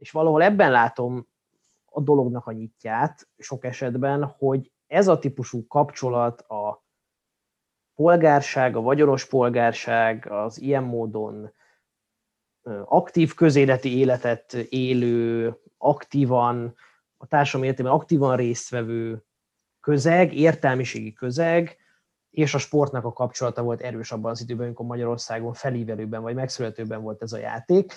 [0.00, 1.26] És valahol ebben látom
[1.84, 6.84] a dolognak a nyitját sok esetben, hogy ez a típusú kapcsolat a
[7.94, 11.52] polgárság, a vagyonos polgárság, az ilyen módon
[12.84, 16.74] aktív közéleti életet élő, aktívan,
[17.16, 19.24] a társadalom életében aktívan résztvevő
[19.80, 21.76] közeg, értelmiségi közeg,
[22.30, 27.02] és a sportnak a kapcsolata volt erős abban az időben, amikor Magyarországon felívelőben vagy megszületőben
[27.02, 27.92] volt ez a játék,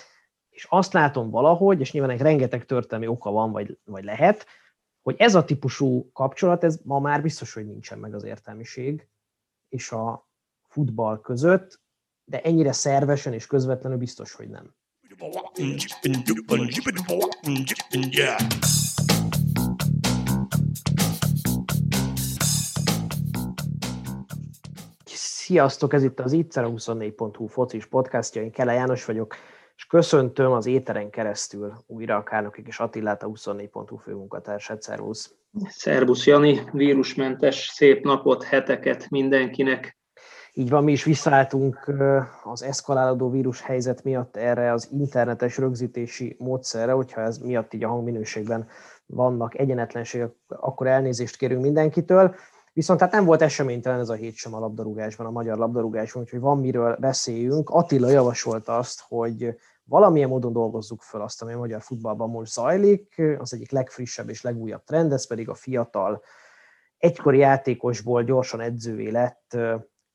[0.54, 4.46] és azt látom valahogy, és nyilván egy rengeteg történelmi oka van, vagy, vagy lehet,
[5.02, 9.08] hogy ez a típusú kapcsolat, ez ma már biztos, hogy nincsen meg az értelmiség
[9.68, 10.28] és a
[10.68, 11.80] futball között,
[12.24, 14.74] de ennyire szervesen és közvetlenül biztos, hogy nem.
[25.04, 29.36] Sziasztok, ez itt az Ittszer 24.hu focis podcastja, én Kele János vagyok,
[29.84, 34.82] és köszöntöm az éteren keresztül újra a Kárnokik és Attillát, a 24.hu főmunkatársát.
[34.82, 35.34] Szervusz!
[35.68, 39.98] Szervusz Jani, vírusmentes szép napot, heteket mindenkinek.
[40.52, 41.92] Így van, mi is visszaálltunk
[42.44, 47.88] az eszkalálódó vírus helyzet miatt erre az internetes rögzítési módszerre, hogyha ez miatt így a
[47.88, 48.68] hangminőségben
[49.06, 52.34] vannak egyenetlenségek, akkor elnézést kérünk mindenkitől.
[52.72, 56.40] Viszont hát nem volt eseménytelen ez a hét sem a labdarúgásban, a magyar labdarúgásban, úgyhogy
[56.40, 57.70] van miről beszéljünk.
[57.70, 63.22] Attila javasolta azt, hogy valamilyen módon dolgozzuk föl azt, ami a magyar futballban most zajlik.
[63.38, 66.22] Az egyik legfrissebb és legújabb trend, ez pedig a fiatal
[66.98, 69.56] egykori játékosból gyorsan edzővé lett,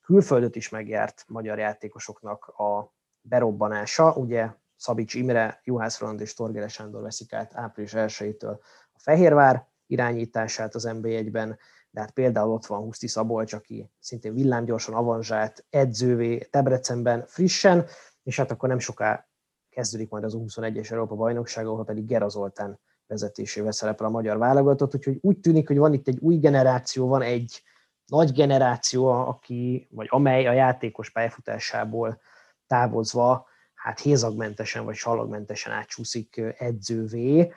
[0.01, 4.13] külföldöt is megjárt magyar játékosoknak a berobbanása.
[4.13, 8.57] Ugye Szabics Imre, Juhász Roland és Torgere Sándor veszik át április 1-től
[8.93, 11.57] a Fehérvár irányítását az NB1-ben,
[11.91, 17.85] de hát például ott van Huszti Szabolcs, aki szintén villámgyorsan avanzsált edzővé Debrecenben frissen,
[18.23, 19.28] és hát akkor nem soká
[19.69, 24.95] kezdődik majd az 21-es Európa bajnokság, ahol pedig Gera Zoltán vezetésével szerepel a magyar válogatott,
[24.95, 27.63] úgyhogy úgy tűnik, hogy van itt egy új generáció, van egy
[28.05, 32.21] nagy generáció, aki, vagy amely a játékos pályafutásából
[32.67, 37.53] távozva, hát hézagmentesen vagy sallagmentesen átsúszik edzővé.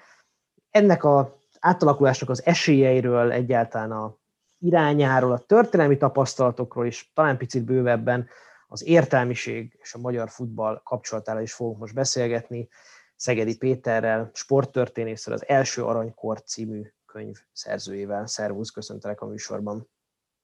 [0.70, 4.16] Ennek a átalakulásnak az esélyeiről, egyáltalán a
[4.58, 8.28] irányáról, a történelmi tapasztalatokról is talán picit bővebben
[8.72, 12.68] az értelmiség és a magyar futball kapcsolatára is fogunk most beszélgetni.
[13.16, 18.26] Szegedi Péterrel, sporttörténésszel, az Első Aranykor című könyv szerzőjével.
[18.26, 19.88] Szervusz, köszöntelek a műsorban.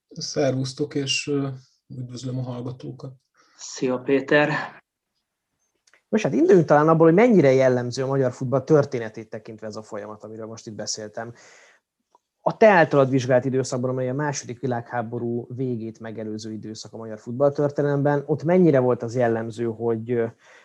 [0.08, 1.30] Szervusztok, és
[1.86, 3.12] üdvözlöm a hallgatókat.
[3.56, 4.50] Szia Péter!
[6.08, 9.82] Most hát induljunk talán abból, hogy mennyire jellemző a magyar futball történetét tekintve ez a
[9.82, 11.34] folyamat, amiről most itt beszéltem
[12.48, 18.22] a te általad vizsgált időszakban, amely a második világháború végét megelőző időszak a magyar futballtörténelemben,
[18.26, 20.22] ott mennyire volt az jellemző, hogy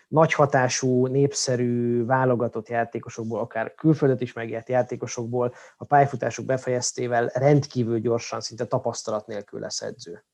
[0.08, 8.40] nagy hatású, népszerű, válogatott játékosokból, akár külföldet is megért játékosokból a pályafutások befejeztével rendkívül gyorsan,
[8.40, 10.24] szinte tapasztalat nélkül lesz edző?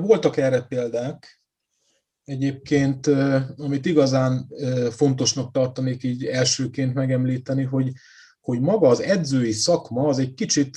[0.00, 1.40] Voltak erre példák.
[2.24, 3.06] Egyébként,
[3.56, 4.48] amit igazán
[4.90, 7.92] fontosnak tartanék így elsőként megemlíteni, hogy
[8.44, 10.76] hogy maga az edzői szakma az egy kicsit,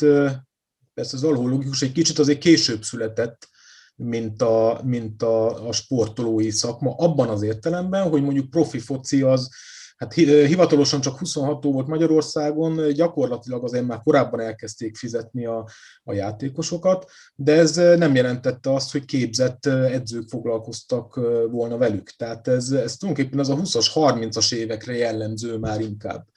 [0.94, 3.50] persze az logikus, egy kicsit azért később született,
[3.96, 9.50] mint a, mint a, a sportolói szakma, abban az értelemben, hogy mondjuk profi foci az,
[9.98, 15.68] hát hivatalosan csak 26 volt Magyarországon, gyakorlatilag azért már korábban elkezdték fizetni a,
[16.04, 21.16] a játékosokat, de ez nem jelentette azt, hogy képzett edzők foglalkoztak
[21.52, 22.10] volna velük.
[22.10, 26.28] Tehát ez, ez tulajdonképpen az a 20-as, 30-as évekre jellemző már inkább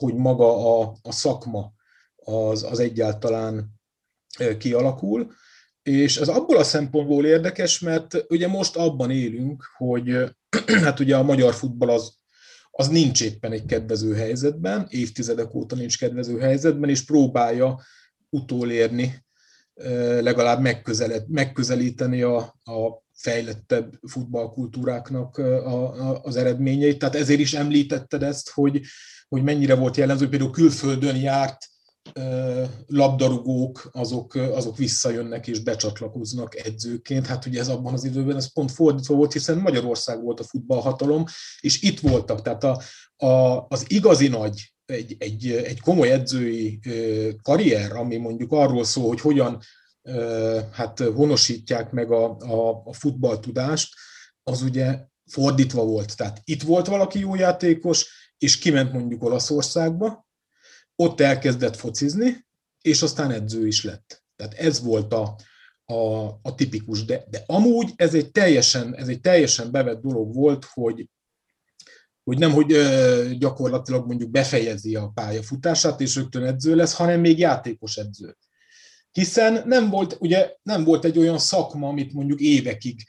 [0.00, 1.72] hogy maga a, a szakma
[2.16, 3.80] az, az egyáltalán
[4.58, 5.32] kialakul.
[5.82, 10.34] És ez abból a szempontból érdekes, mert ugye most abban élünk, hogy
[10.84, 12.14] hát ugye a magyar futball az,
[12.70, 17.80] az nincs éppen egy kedvező helyzetben, évtizedek óta nincs kedvező helyzetben, és próbálja
[18.28, 19.24] utolérni,
[20.20, 20.60] legalább
[21.26, 26.98] megközelíteni a, a fejlettebb futballkultúráknak a, a, az eredményeit.
[26.98, 28.80] Tehát ezért is említetted ezt, hogy,
[29.28, 31.68] hogy mennyire volt jellemző, például külföldön járt
[32.86, 37.26] labdarúgók, azok, azok visszajönnek és becsatlakoznak edzőként.
[37.26, 41.24] Hát ugye ez abban az időben ez pont fordítva volt, hiszen Magyarország volt a futballhatalom,
[41.60, 42.42] és itt voltak.
[42.42, 42.80] Tehát a,
[43.26, 46.80] a, az igazi nagy, egy, egy, egy komoly edzői
[47.42, 49.60] karrier, ami mondjuk arról szól, hogy hogyan
[50.72, 53.94] hát honosítják meg a, a, a futballtudást,
[54.42, 54.98] az ugye
[55.30, 56.16] fordítva volt.
[56.16, 58.06] Tehát itt volt valaki jó játékos,
[58.38, 60.26] és kiment mondjuk Olaszországba,
[60.96, 62.46] ott elkezdett focizni,
[62.80, 64.24] és aztán edző is lett.
[64.36, 65.36] Tehát ez volt a,
[65.84, 70.64] a, a tipikus, de, de amúgy ez egy, teljesen, ez egy teljesen bevett dolog volt,
[70.64, 71.08] hogy
[72.24, 72.74] hogy nem, hogy
[73.38, 78.36] gyakorlatilag mondjuk befejezi a pályafutását, és rögtön edző lesz, hanem még játékos edző.
[79.12, 83.02] Hiszen nem volt, ugye, nem volt egy olyan szakma, amit mondjuk évekig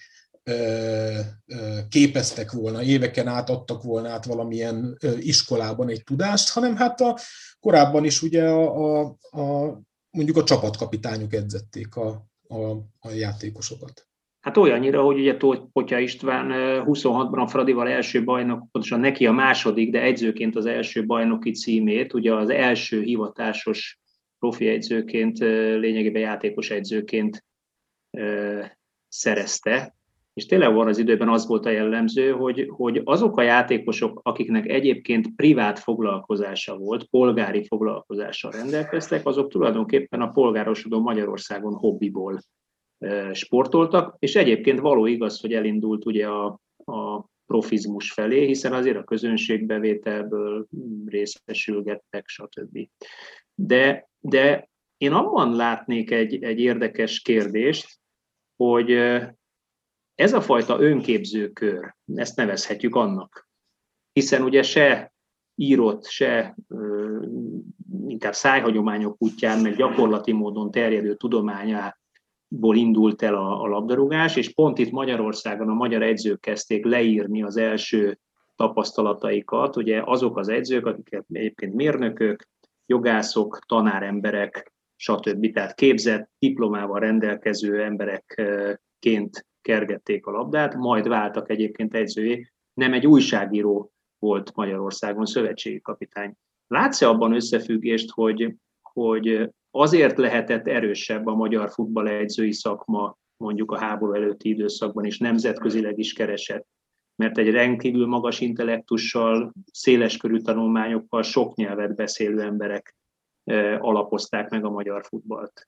[1.89, 7.17] képeztek volna, éveken át adtak volna át valamilyen iskolában egy tudást, hanem hát a,
[7.59, 9.79] korábban is ugye a, a, a
[10.09, 14.10] mondjuk a csapatkapitányok edzették a, a, a játékosokat.
[14.41, 15.37] Hát olyannyira, hogy ugye
[15.71, 16.47] Potya István
[16.85, 22.13] 26-ban a Fradival első bajnok, pontosan neki a második, de egyzőként az első bajnoki címét,
[22.13, 23.99] ugye az első hivatásos
[24.39, 25.39] profi egyzőként,
[25.79, 27.45] lényegében játékos egyzőként
[29.07, 29.95] szerezte.
[30.33, 34.67] És tényleg van az időben az volt a jellemző, hogy, hogy azok a játékosok, akiknek
[34.67, 42.41] egyébként privát foglalkozása volt, polgári foglalkozással rendelkeztek, azok tulajdonképpen a polgárosodó Magyarországon hobbiból
[43.31, 49.03] sportoltak, és egyébként való igaz, hogy elindult ugye a, a profizmus felé, hiszen azért a
[49.03, 50.67] közönségbevételből
[51.05, 52.89] részesülgettek, stb.
[53.55, 57.99] De, de én abban látnék egy, egy érdekes kérdést,
[58.55, 58.91] hogy
[60.15, 63.49] ez a fajta önképzőkör, ezt nevezhetjük annak,
[64.13, 65.13] hiszen ugye se
[65.55, 66.55] írott, se
[68.07, 72.00] inkább szájhagyományok útján, meg gyakorlati módon terjedő tudományá
[72.53, 77.43] ból indult el a, a labdarúgás, és pont itt Magyarországon a magyar edzők kezdték leírni
[77.43, 78.19] az első
[78.55, 82.47] tapasztalataikat, ugye azok az edzők, akiket egyébként mérnökök,
[82.85, 85.53] jogászok, tanáremberek, stb.
[85.53, 92.51] Tehát képzett, diplomával rendelkező emberekként kergették a labdát, majd váltak egyébként edzőjé.
[92.73, 96.33] Nem egy újságíró volt Magyarországon szövetségi kapitány.
[96.67, 104.13] Látsz-e abban összefüggést, hogy, hogy azért lehetett erősebb a magyar futballegyzői szakma mondjuk a háború
[104.13, 106.67] előtti időszakban is nemzetközileg is keresett,
[107.15, 112.95] mert egy rendkívül magas intellektussal, széleskörű tanulmányokkal, sok nyelvet beszélő emberek
[113.79, 115.67] alapozták meg a magyar futballt.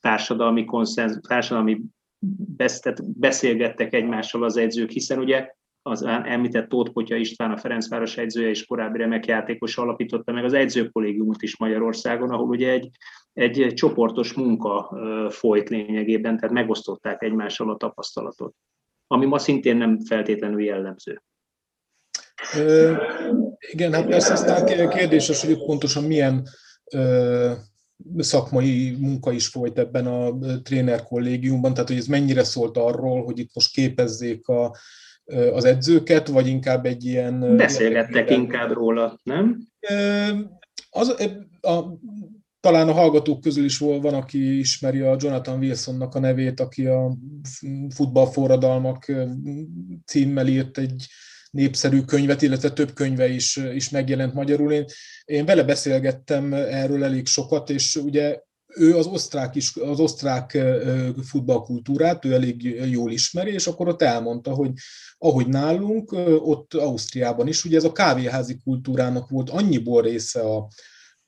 [0.00, 1.80] Társadalmi konszenz, társadalmi
[3.00, 8.64] beszélgettek egymással az edzők, hiszen ugye az említett Tóth Potya István, a Ferencváros edzője és
[8.64, 12.90] korábbi remek játékos alapította meg az edzőkollégiumot is Magyarországon, ahol ugye egy,
[13.32, 14.96] egy csoportos munka
[15.30, 18.54] folyt lényegében, tehát megosztották egymással a tapasztalatot,
[19.06, 21.22] ami ma szintén nem feltétlenül jellemző.
[22.56, 22.96] Ö,
[23.72, 26.46] igen, hát persze aztán kérdéses, hogy pontosan milyen
[26.92, 27.52] ö,
[28.18, 33.38] szakmai munka is folyt ebben a tréner kollégiumban, tehát hogy ez mennyire szólt arról, hogy
[33.38, 34.76] itt most képezzék a,
[35.52, 37.56] az edzőket, vagy inkább egy ilyen...
[37.56, 39.66] Beszélgettek inkább róla, nem?
[40.90, 41.14] Az,
[41.60, 41.98] a,
[42.60, 47.16] talán a hallgatók közül is van, aki ismeri a Jonathan Wilsonnak a nevét, aki a
[47.94, 49.12] futballforradalmak
[50.06, 51.06] címmel írt egy
[51.50, 54.72] népszerű könyvet, illetve több könyve is, is megjelent magyarul.
[54.72, 54.84] Én,
[55.24, 58.38] én vele beszélgettem erről elég sokat, és ugye
[58.74, 60.58] ő az osztrák, is, az osztrák
[61.24, 64.70] futballkultúrát, ő elég jól ismeri, és akkor ott elmondta, hogy
[65.18, 66.12] ahogy nálunk,
[66.44, 70.68] ott Ausztriában is, ugye ez a kávéházi kultúrának volt annyiból része a,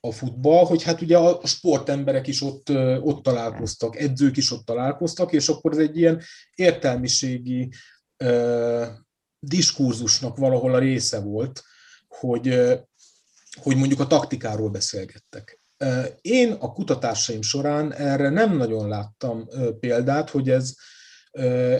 [0.00, 5.33] a futball, hogy hát ugye a sportemberek is ott, ott találkoztak, edzők is ott találkoztak,
[5.33, 6.23] és akkor ez egy ilyen
[6.55, 7.73] értelmiségi
[8.25, 8.87] uh,
[9.39, 11.62] diskurzusnak valahol a része volt,
[12.09, 12.61] hogy,
[13.62, 15.62] hogy mondjuk a taktikáról beszélgettek.
[16.20, 19.48] Én a kutatásaim során erre nem nagyon láttam
[19.81, 20.74] példát, hogy ez,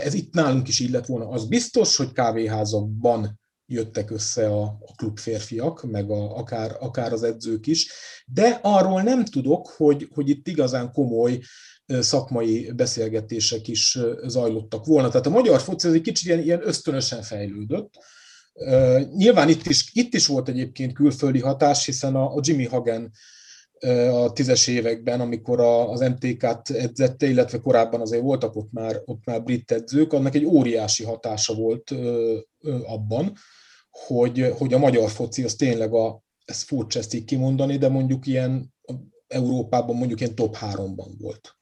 [0.03, 1.29] ez itt nálunk is így lett volna.
[1.29, 7.67] Az biztos, hogy kávéházakban jöttek össze a, a klubférfiak, meg a, akár, akár az edzők
[7.67, 7.91] is,
[8.27, 11.41] de arról nem tudok, hogy, hogy itt igazán komoly
[11.87, 15.09] szakmai beszélgetések is zajlottak volna.
[15.09, 17.95] Tehát a magyar foci egy kicsit ilyen, ilyen ösztönösen fejlődött.
[19.15, 23.13] Nyilván itt is, itt is volt egyébként külföldi hatás, hiszen a, a Jimmy Hagen
[24.13, 29.43] a tízes években, amikor az MTK-t edzette, illetve korábban azért voltak ott már, ott már
[29.43, 31.95] brit edzők, annak egy óriási hatása volt
[32.85, 33.33] abban,
[33.91, 38.27] hogy, hogy a magyar foci az tényleg a, ez furcsa ezt így kimondani, de mondjuk
[38.27, 38.75] ilyen
[39.27, 41.57] Európában mondjuk ilyen top háromban volt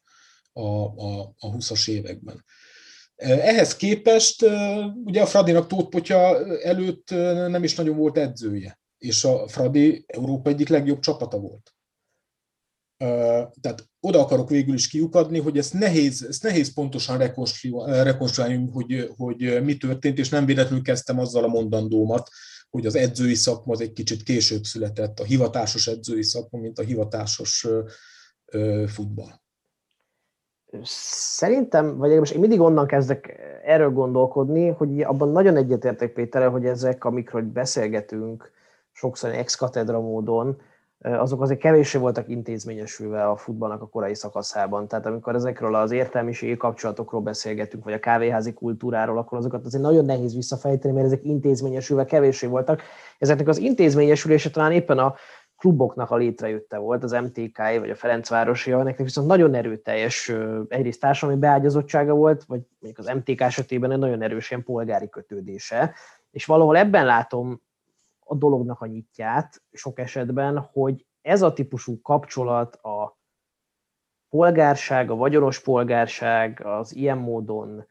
[0.52, 2.44] a, a, a 20-as években.
[3.16, 4.46] Ehhez képest
[5.04, 6.12] ugye a Fradinak Tóth
[6.62, 7.10] előtt
[7.50, 11.74] nem is nagyon volt edzője, és a Fradi Európa egyik legjobb csapata volt
[13.60, 17.18] tehát oda akarok végül is kiukadni, hogy ezt nehéz, ezt nehéz pontosan
[17.84, 22.28] rekonstruálni, hogy, hogy mi történt, és nem véletlenül kezdtem azzal a mondandómat,
[22.70, 26.82] hogy az edzői szakma az egy kicsit később született, a hivatásos edzői szakma, mint a
[26.82, 27.68] hivatásos
[28.86, 29.40] futball.
[30.82, 36.66] Szerintem, vagy most én mindig onnan kezdek erről gondolkodni, hogy abban nagyon egyetértek Péterrel, hogy
[36.66, 38.50] ezek, amikről beszélgetünk,
[38.92, 40.60] sokszor ex katedra módon,
[41.00, 44.88] azok azért kevéssé voltak intézményesülve a futballnak a korai szakaszában.
[44.88, 50.04] Tehát amikor ezekről az értelmiségi kapcsolatokról beszélgetünk, vagy a kávéházi kultúráról, akkor azokat azért nagyon
[50.04, 52.82] nehéz visszafejteni, mert ezek intézményesülve kevéssé voltak.
[53.18, 55.14] Ezeknek az intézményesülése talán éppen a
[55.56, 60.32] kluboknak a létrejötte volt, az mtk vagy a Ferencvárosi, nektek viszont nagyon erőteljes
[60.68, 65.94] egyrészt társadalmi beágyazottsága volt, vagy mondjuk az MTK esetében egy nagyon erős ilyen polgári kötődése.
[66.30, 67.62] És valahol ebben látom
[68.30, 73.18] a dolognak a nyitját sok esetben, hogy ez a típusú kapcsolat a
[74.28, 77.86] polgárság, a vagyonos polgárság, az ilyen módon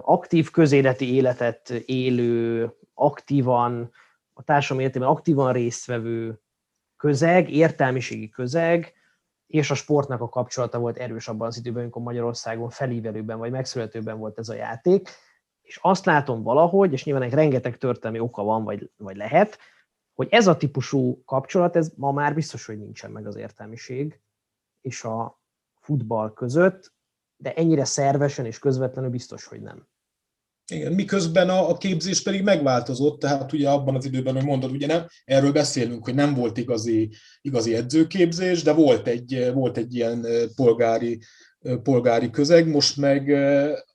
[0.00, 3.90] aktív közéleti életet élő, aktívan,
[4.32, 6.40] a társadalom életében aktívan résztvevő
[6.96, 8.92] közeg, értelmiségi közeg,
[9.46, 14.18] és a sportnak a kapcsolata volt erős abban az időben, amikor Magyarországon felívelőben vagy megszületőben
[14.18, 15.08] volt ez a játék
[15.62, 19.58] és azt látom valahogy, és nyilván egy rengeteg történelmi oka van, vagy, vagy lehet,
[20.14, 24.20] hogy ez a típusú kapcsolat, ez ma már biztos, hogy nincsen meg az értelmiség
[24.80, 25.40] és a
[25.80, 26.92] futball között,
[27.36, 29.86] de ennyire szervesen és közvetlenül biztos, hogy nem.
[30.72, 34.86] Igen, miközben a, a képzés pedig megváltozott, tehát ugye abban az időben, hogy mondod, ugye
[34.86, 40.26] nem, erről beszélünk, hogy nem volt igazi, igazi edzőképzés, de volt egy, volt egy ilyen
[40.54, 41.20] polgári,
[41.82, 43.28] polgári közeg, most meg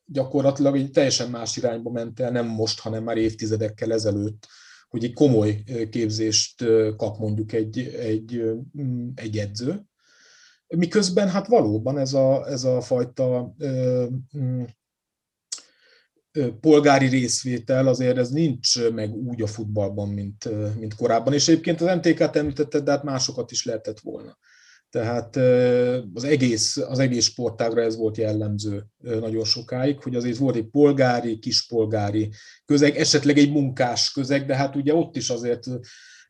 [0.07, 4.47] gyakorlatilag egy teljesen más irányba ment el, nem most, hanem már évtizedekkel ezelőtt,
[4.89, 6.65] hogy egy komoly képzést
[6.97, 8.43] kap mondjuk egy, egy,
[9.15, 9.81] egy edző.
[10.67, 13.55] Miközben hát valóban ez a, ez a fajta
[16.59, 20.49] polgári részvétel azért ez nincs meg úgy a futballban, mint,
[20.79, 21.33] mint korábban.
[21.33, 24.37] És egyébként az MTK-t említetted, de hát másokat is lehetett volna.
[24.89, 25.35] Tehát
[26.13, 31.39] az egész, az egész sportágra ez volt jellemző nagyon sokáig, hogy azért volt egy polgári,
[31.39, 32.29] kispolgári
[32.65, 35.65] közeg, esetleg egy munkás közeg, de hát ugye ott is azért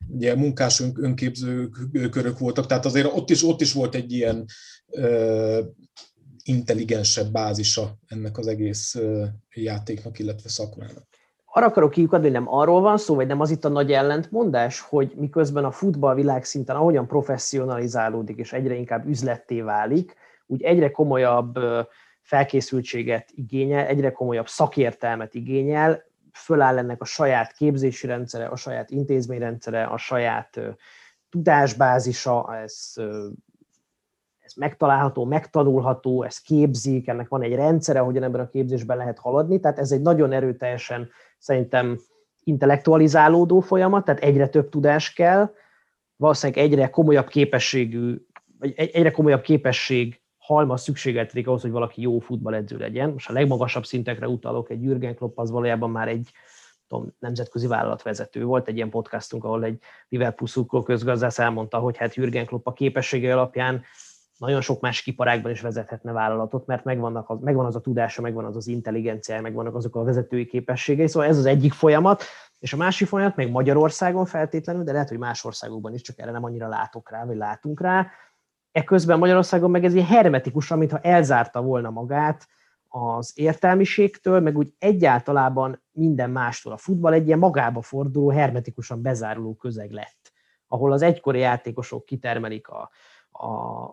[0.08, 1.68] ugye munkás önképző
[2.10, 4.44] körök voltak, tehát azért ott is, ott is volt egy ilyen
[6.42, 8.96] intelligensebb bázisa ennek az egész
[9.54, 11.17] játéknak, illetve szakmának
[11.58, 15.12] arra akarok kiukadni, nem arról van szó, vagy nem az itt a nagy ellentmondás, hogy
[15.16, 20.14] miközben a futball világszinten ahogyan professzionalizálódik és egyre inkább üzletté válik,
[20.46, 21.58] úgy egyre komolyabb
[22.22, 29.84] felkészültséget igényel, egyre komolyabb szakértelmet igényel, föláll ennek a saját képzési rendszere, a saját intézményrendszere,
[29.84, 30.60] a saját
[31.30, 32.92] tudásbázisa, ez,
[34.38, 39.60] ez megtalálható, megtanulható, ez képzik, ennek van egy rendszere, hogyan ebben a képzésben lehet haladni,
[39.60, 41.98] tehát ez egy nagyon erőteljesen szerintem
[42.44, 45.54] intellektualizálódó folyamat, tehát egyre több tudás kell,
[46.16, 48.16] valószínűleg egyre komolyabb képességű,
[48.58, 53.10] vagy egyre komolyabb képesség halmaz szükségeltetik ahhoz, hogy valaki jó futballedző legyen.
[53.10, 56.30] Most a legmagasabb szintekre utalok, egy Jürgen Klopp az valójában már egy
[56.88, 58.68] tudom, nemzetközi vállalatvezető volt.
[58.68, 59.78] Egy ilyen podcastunk, ahol egy
[60.08, 63.82] Liverpool közgazdász elmondta, hogy hát Jürgen Klopp a képessége alapján
[64.38, 68.44] nagyon sok más kiparákban is vezethetne vállalatot, mert megvannak az, megvan az a tudása, megvan
[68.44, 71.08] az az intelligencia, megvannak azok a vezetői képességei.
[71.08, 72.22] Szóval ez az egyik folyamat,
[72.58, 76.30] és a másik folyamat még Magyarországon feltétlenül, de lehet, hogy más országokban is, csak erre
[76.30, 78.06] nem annyira látok rá, vagy látunk rá.
[78.72, 82.48] Ekközben Magyarországon meg ez ilyen hermetikusan, mintha elzárta volna magát
[82.88, 86.72] az értelmiségtől, meg úgy egyáltalában minden mástól.
[86.72, 90.32] A futball egy ilyen magába forduló, hermetikusan bezáruló közeg lett,
[90.66, 92.90] ahol az egykori játékosok kitermelik a,
[93.38, 93.90] a,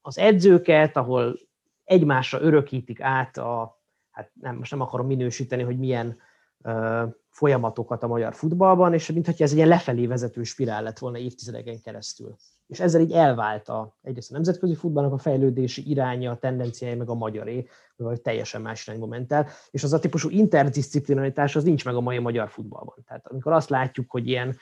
[0.00, 1.38] az edzőket, ahol
[1.84, 6.18] egymásra örökítik át a, hát nem, most nem akarom minősíteni, hogy milyen
[6.62, 11.18] ö, folyamatokat a magyar futballban, és mintha ez egy ilyen lefelé vezető spirál lett volna
[11.18, 12.36] évtizedeken keresztül.
[12.66, 17.08] És ezzel így elvált a, egyrészt a nemzetközi futballnak a fejlődési iránya, a tendenciája, meg
[17.08, 21.84] a magyaré, vagy teljesen más irányba ment el, és az a típusú interdisziplinaritás az nincs
[21.84, 23.04] meg a mai magyar futballban.
[23.06, 24.56] Tehát amikor azt látjuk, hogy ilyen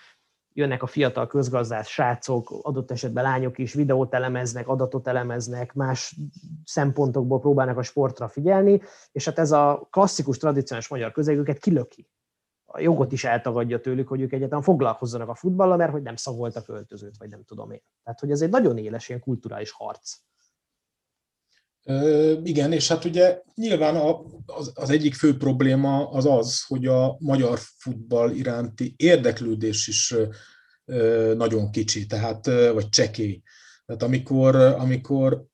[0.55, 6.17] jönnek a fiatal közgazdász srácok, adott esetben lányok is videót elemeznek, adatot elemeznek, más
[6.65, 8.81] szempontokból próbálnak a sportra figyelni,
[9.13, 12.09] és hát ez a klasszikus, tradicionális magyar közeg kilöki.
[12.65, 16.69] A jogot is eltagadja tőlük, hogy ők egyáltalán foglalkozzanak a futballal, mert hogy nem szagoltak
[16.69, 17.83] öltözőt, vagy nem tudom én.
[18.03, 20.17] Tehát, hogy ez egy nagyon éles ilyen kulturális harc.
[22.43, 27.17] Igen, és hát ugye nyilván a, az, az egyik fő probléma az az, hogy a
[27.19, 30.15] magyar futball iránti érdeklődés is
[31.37, 33.43] nagyon kicsi, tehát, vagy csekély.
[33.87, 35.45] Tehát amikor, amikor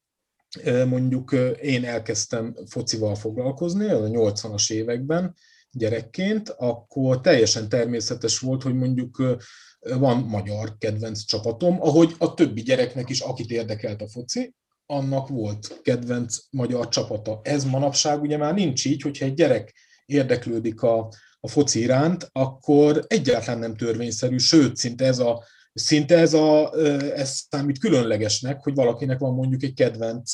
[0.87, 1.32] mondjuk
[1.62, 5.34] én elkezdtem focival foglalkozni a 80-as években
[5.70, 9.38] gyerekként, akkor teljesen természetes volt, hogy mondjuk
[9.80, 14.54] van magyar kedvenc csapatom, ahogy a többi gyereknek is, akit érdekelt a foci,
[14.90, 17.40] annak volt kedvenc magyar csapata.
[17.42, 19.75] Ez manapság ugye már nincs így, hogyha egy gyerek
[20.06, 26.35] érdeklődik a, a foci iránt, akkor egyáltalán nem törvényszerű, sőt, szinte ez a, szinte ez,
[26.35, 26.73] a,
[27.14, 30.32] ez számít különlegesnek, hogy valakinek van mondjuk egy kedvenc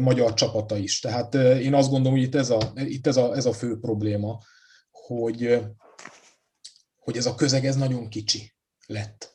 [0.00, 1.00] magyar csapata is.
[1.00, 4.38] Tehát én azt gondolom, hogy itt ez a, itt ez a, ez a fő probléma,
[4.90, 5.60] hogy,
[6.98, 8.52] hogy ez a közeg ez nagyon kicsi
[8.86, 9.31] lett.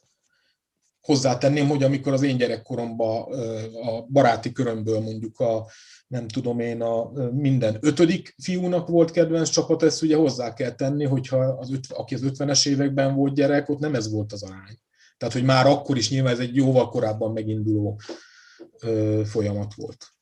[1.08, 3.34] Hozzátenném, hogy amikor az én gyerekkoromban
[3.74, 5.66] a baráti körömből mondjuk a,
[6.08, 11.06] nem tudom én, a minden ötödik fiúnak volt kedvenc csapat, ezt ugye hozzá kell tenni,
[11.06, 14.80] hogyha az öt, aki az 50-es években volt gyerek, ott nem ez volt az arány.
[15.18, 18.00] Tehát, hogy már akkor is nyilván ez egy jóval korábban meginduló
[18.82, 20.16] ö, folyamat volt.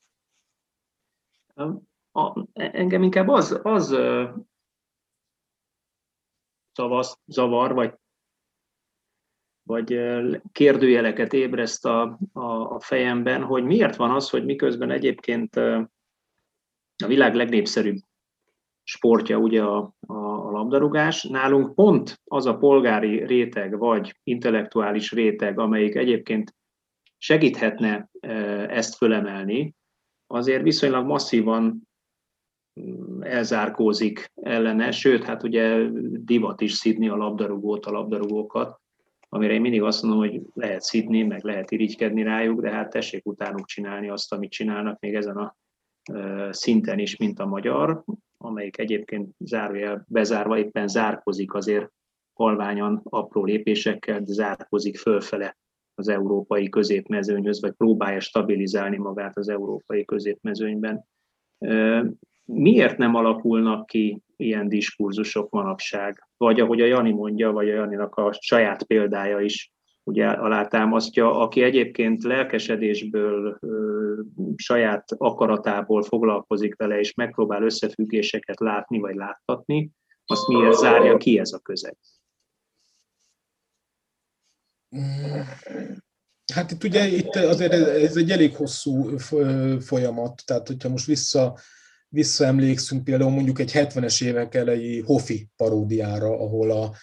[2.12, 3.96] A, engem inkább az, az
[6.72, 7.94] szavaz, zavar, vagy,
[9.65, 10.00] vagy
[10.51, 15.55] kérdőjeleket ébreszt a, a, a fejemben, hogy miért van az, hogy miközben egyébként
[17.03, 17.98] a világ legnépszerűbb
[18.84, 21.24] sportja ugye a, a, a labdarúgás.
[21.24, 26.55] Nálunk pont az a polgári réteg, vagy intellektuális réteg, amelyik egyébként
[27.17, 28.10] segíthetne
[28.69, 29.75] ezt fölemelni,
[30.27, 31.88] azért viszonylag masszívan
[32.81, 38.79] mm, elzárkózik ellene, sőt, hát ugye divat is szidni a labdarúgót, a labdarúgókat,
[39.36, 43.25] amire én mindig azt mondom, hogy lehet szidni, meg lehet irigykedni rájuk, de hát tessék
[43.25, 45.56] utánuk csinálni azt, amit csinálnak még ezen a
[46.50, 48.04] szinten is, mint a magyar,
[48.38, 51.92] amelyik egyébként zárójel bezárva éppen zárkozik azért
[52.34, 55.58] halványan apró lépésekkel, de zárkozik fölfele
[55.96, 61.06] az európai középmezőnyhöz, vagy próbálja stabilizálni magát az európai középmezőnyben.
[62.46, 66.28] Miért nem alakulnak ki ilyen diskurzusok manapság?
[66.38, 69.74] Vagy ahogy a Jani mondja, vagy a Janinak a saját példája is
[70.04, 73.60] ugye alátámasztja, aki egyébként lelkesedésből,
[74.56, 79.92] saját akaratából foglalkozik vele, és megpróbál összefüggéseket látni, vagy láttatni,
[80.25, 81.98] azt miért zárja ki ez a közeg?
[86.54, 89.17] Hát itt ugye itt azért ez egy elég hosszú
[89.80, 91.58] folyamat, tehát hogyha most vissza,
[92.15, 96.95] visszaemlékszünk például mondjuk egy 70-es évek elejé Hofi paródiára, ahol a,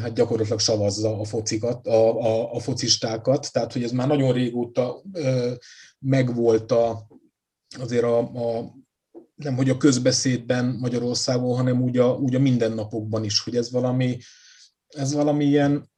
[0.00, 5.02] hát gyakorlatilag savazza a focikat, a, a, a focistákat, tehát hogy ez már nagyon régóta
[5.98, 7.06] megvolt a,
[7.78, 8.74] azért a, a
[9.34, 14.18] nem hogy a közbeszédben Magyarországon, hanem úgy a, úgy a mindennapokban is, hogy ez valami,
[14.88, 15.90] ez valami ilyen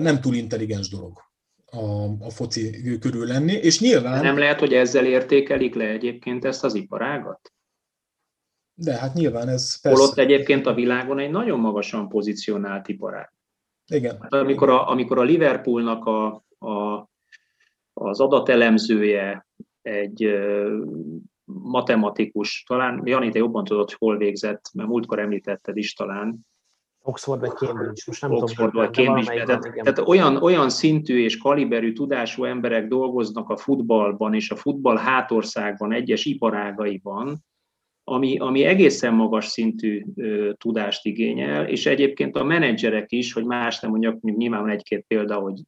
[0.00, 1.29] nem túl intelligens dolog
[1.70, 4.12] a, a foci körül lenni, és nyilván...
[4.12, 7.52] De nem lehet, hogy ezzel értékelik le egyébként ezt az iparágat?
[8.74, 9.98] De hát nyilván ez persze...
[9.98, 13.32] Holott egyébként a világon egy nagyon magasan pozícionált iparág.
[13.86, 14.18] Igen.
[14.20, 17.08] Hát amikor, a, amikor a Liverpoolnak a, a,
[17.92, 19.46] az adatelemzője
[19.82, 20.28] egy
[21.44, 26.46] matematikus, talán Jani, te jobban tudod, hogy hol végzett, mert múltkor említetted is talán,
[27.10, 28.84] Oxford vagy Cambridge, most nem Oxford tudom.
[28.84, 34.50] vagy Cambridge, tehát, tehát olyan, olyan szintű és kaliberű tudású emberek dolgoznak a futballban és
[34.50, 37.44] a futball hátországban, egyes iparágaiban,
[38.04, 43.80] ami, ami egészen magas szintű ö, tudást igényel, és egyébként a menedzserek is, hogy más
[43.80, 45.60] nem mondjak, nyilván egy-két példa, hogy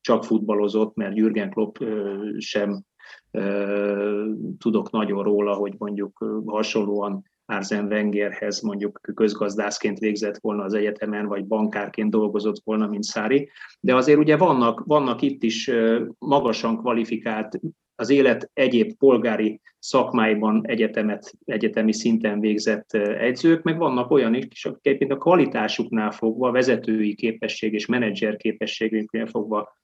[0.00, 2.82] csak futballozott, mert Jürgen Klopp ö, sem
[3.30, 4.24] ö,
[4.58, 11.46] tudok nagyon róla, hogy mondjuk hasonlóan Arzen Wengerhez mondjuk közgazdászként végzett volna az egyetemen, vagy
[11.46, 13.48] bankárként dolgozott volna, mint Szári.
[13.80, 15.70] De azért ugye vannak, vannak itt is
[16.18, 17.60] magasan kvalifikált,
[17.94, 24.86] az élet egyéb polgári szakmáiban egyetemet, egyetemi szinten végzett egyzők, meg vannak olyan is, akik
[24.86, 29.78] egyébként a kvalitásuknál fogva, vezetői képesség és menedzser képességüknél fogva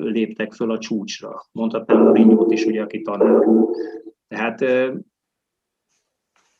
[0.00, 1.42] léptek föl a csúcsra.
[1.52, 3.44] Mondhatnám Mourinho-t is, ugye, aki tanár.
[4.28, 4.64] Tehát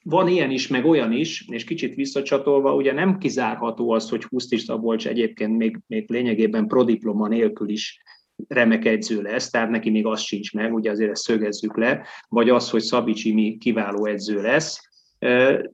[0.03, 4.63] van ilyen is, meg olyan is, és kicsit visszacsatolva, ugye nem kizárható az, hogy Husztis
[4.63, 8.03] Szabolcs egyébként még, még lényegében prodiploma nélkül is
[8.49, 12.49] remek edző lesz, tehát neki még az sincs meg, ugye azért ezt szögezzük le, vagy
[12.49, 14.81] az, hogy Szabicsi mi kiváló edző lesz,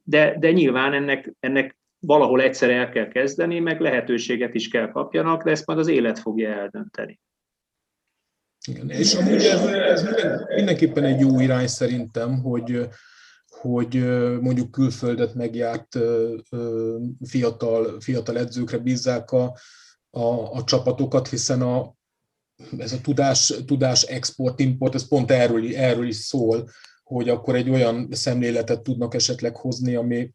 [0.02, 5.42] de, de nyilván ennek, ennek valahol egyszer el kell kezdeni, meg lehetőséget is kell kapjanak,
[5.42, 7.20] de ezt majd az élet fogja eldönteni.
[8.68, 10.06] Igen, és amúgy ez, ez
[10.56, 12.88] mindenképpen egy jó irány szerintem, hogy,
[13.60, 13.94] hogy
[14.40, 15.98] mondjuk külföldet megjárt
[17.24, 19.56] fiatal, fiatal edzőkre bízzák a,
[20.10, 21.94] a, a csapatokat, hiszen a,
[22.76, 26.68] ez a tudás, tudás export, import, ez pont erről, erről is szól,
[27.02, 30.34] hogy akkor egy olyan szemléletet tudnak esetleg hozni, ami,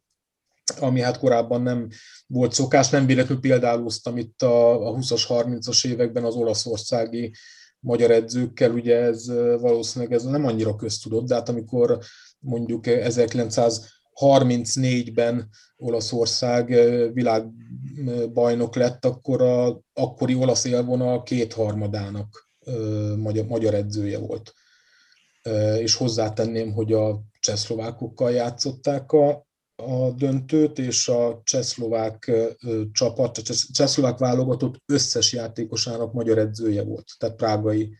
[0.80, 1.88] ami hát korábban nem
[2.28, 2.90] volt szokás.
[2.90, 7.34] Nem véletlenül példálóztam itt a, a 20-as, 30-as években az olaszországi
[7.84, 9.28] magyar edzőkkel, ugye ez
[9.60, 12.00] valószínűleg ez nem annyira köztudott, de hát amikor
[12.40, 16.68] mondjuk 1934-ben Olaszország
[17.14, 22.50] világbajnok lett, akkor a akkori olasz élvonal kétharmadának
[23.18, 24.54] magyar, magyar edzője volt.
[25.78, 29.46] És hozzátenném, hogy a csehszlovákokkal játszották a,
[29.86, 32.32] a döntőt, és a csehszlovák
[32.92, 37.98] csapat, a csehszlovák válogatott összes játékosának magyar edzője volt, tehát prágai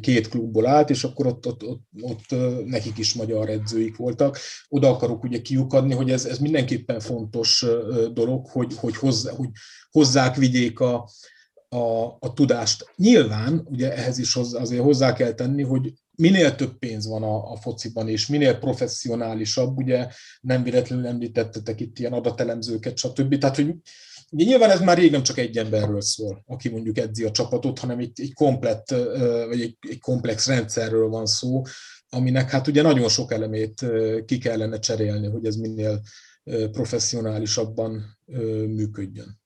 [0.00, 2.26] két klubból állt, és akkor ott, ott, ott, ott
[2.64, 4.38] nekik is magyar edzőik voltak.
[4.68, 7.66] Oda akarok ugye kiukadni, hogy ez, ez mindenképpen fontos
[8.12, 9.48] dolog, hogy, hogy, hozzá, hogy
[9.90, 11.08] hozzák, vigyék a,
[11.68, 12.92] a, a tudást.
[12.96, 17.52] Nyilván, ugye ehhez is hozzá, azért hozzá kell tenni, hogy minél több pénz van a,
[17.52, 20.08] a fociban, és minél professzionálisabb, ugye
[20.40, 23.38] nem véletlenül említettetek itt ilyen adatelemzőket, stb.
[23.38, 23.74] Tehát, hogy
[24.30, 27.78] ugye nyilván ez már rég nem csak egy emberről szól, aki mondjuk edzi a csapatot,
[27.78, 28.90] hanem egy, egy komplett,
[29.46, 31.62] vagy egy, egy komplex rendszerről van szó,
[32.08, 33.86] aminek hát ugye nagyon sok elemét
[34.24, 36.00] ki kellene cserélni, hogy ez minél
[36.72, 38.18] professzionálisabban
[38.66, 39.40] működjön.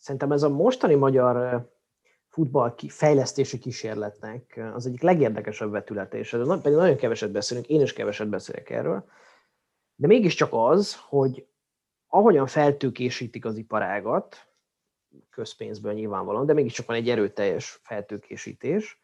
[0.00, 1.68] Szerintem ez a mostani magyar
[2.38, 8.28] futball fejlesztési kísérletnek az egyik legérdekesebb vetülete, és pedig nagyon keveset beszélünk, én is keveset
[8.28, 9.04] beszélek erről,
[9.94, 11.46] de mégiscsak az, hogy
[12.06, 14.46] ahogyan feltőkésítik az iparágat,
[15.30, 19.00] közpénzből nyilvánvalóan, de mégiscsak van egy erőteljes feltőkésítés,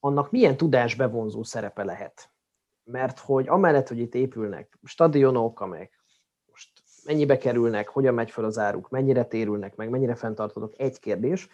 [0.00, 2.30] annak milyen tudás bevonzó szerepe lehet.
[2.84, 5.98] Mert hogy amellett, hogy itt épülnek stadionok, amelyek
[6.50, 6.70] most
[7.04, 11.48] mennyibe kerülnek, hogyan megy fel az áruk, mennyire térülnek meg, mennyire fenntarthatók, egy kérdés,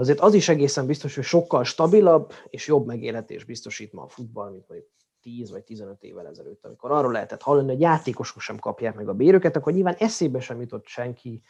[0.00, 4.50] azért az is egészen biztos, hogy sokkal stabilabb és jobb megélhetés biztosít ma a futball,
[4.50, 8.94] mint mondjuk 10 vagy 15 évvel ezelőtt, amikor arról lehetett hallani, hogy játékosok sem kapják
[8.94, 11.42] meg a bérüket, akkor nyilván eszébe sem jutott senki,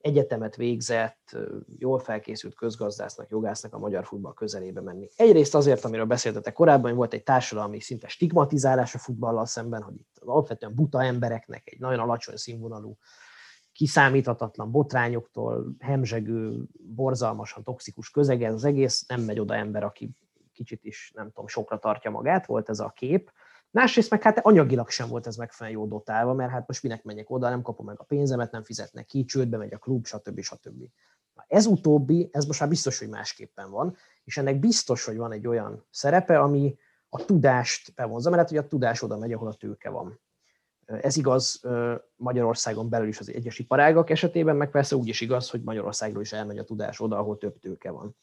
[0.00, 1.36] egyetemet végzett,
[1.78, 5.08] jól felkészült közgazdásznak, jogásznak a magyar futball közelébe menni.
[5.16, 9.94] Egyrészt azért, amiről beszéltetek korábban, hogy volt egy társadalmi szinte stigmatizálás a futballal szemben, hogy
[9.94, 12.98] itt alapvetően buta embereknek egy nagyon alacsony színvonalú
[13.78, 16.64] kiszámíthatatlan botrányoktól, hemzsegő,
[16.94, 20.10] borzalmasan toxikus közeg, ez az egész, nem megy oda ember, aki
[20.52, 23.32] kicsit is, nem tudom, sokra tartja magát, volt ez a kép.
[23.70, 27.30] Másrészt meg hát anyagilag sem volt ez megfelelően jó dotálva, mert hát most minek menjek
[27.30, 30.40] oda, nem kapom meg a pénzemet, nem fizetnek ki, csődbe megy a klub, stb.
[30.40, 30.82] stb.
[31.34, 35.32] Na, ez utóbbi, ez most már biztos, hogy másképpen van, és ennek biztos, hogy van
[35.32, 39.48] egy olyan szerepe, ami a tudást bevonza, mert hát, hogy a tudás oda megy, ahol
[39.48, 40.20] a tőke van.
[41.00, 41.60] Ez igaz
[42.16, 46.32] Magyarországon belül is az egyes iparágak esetében, meg persze úgy is igaz, hogy Magyarországról is
[46.32, 48.16] elmegy a tudás oda, ahol több tőke van.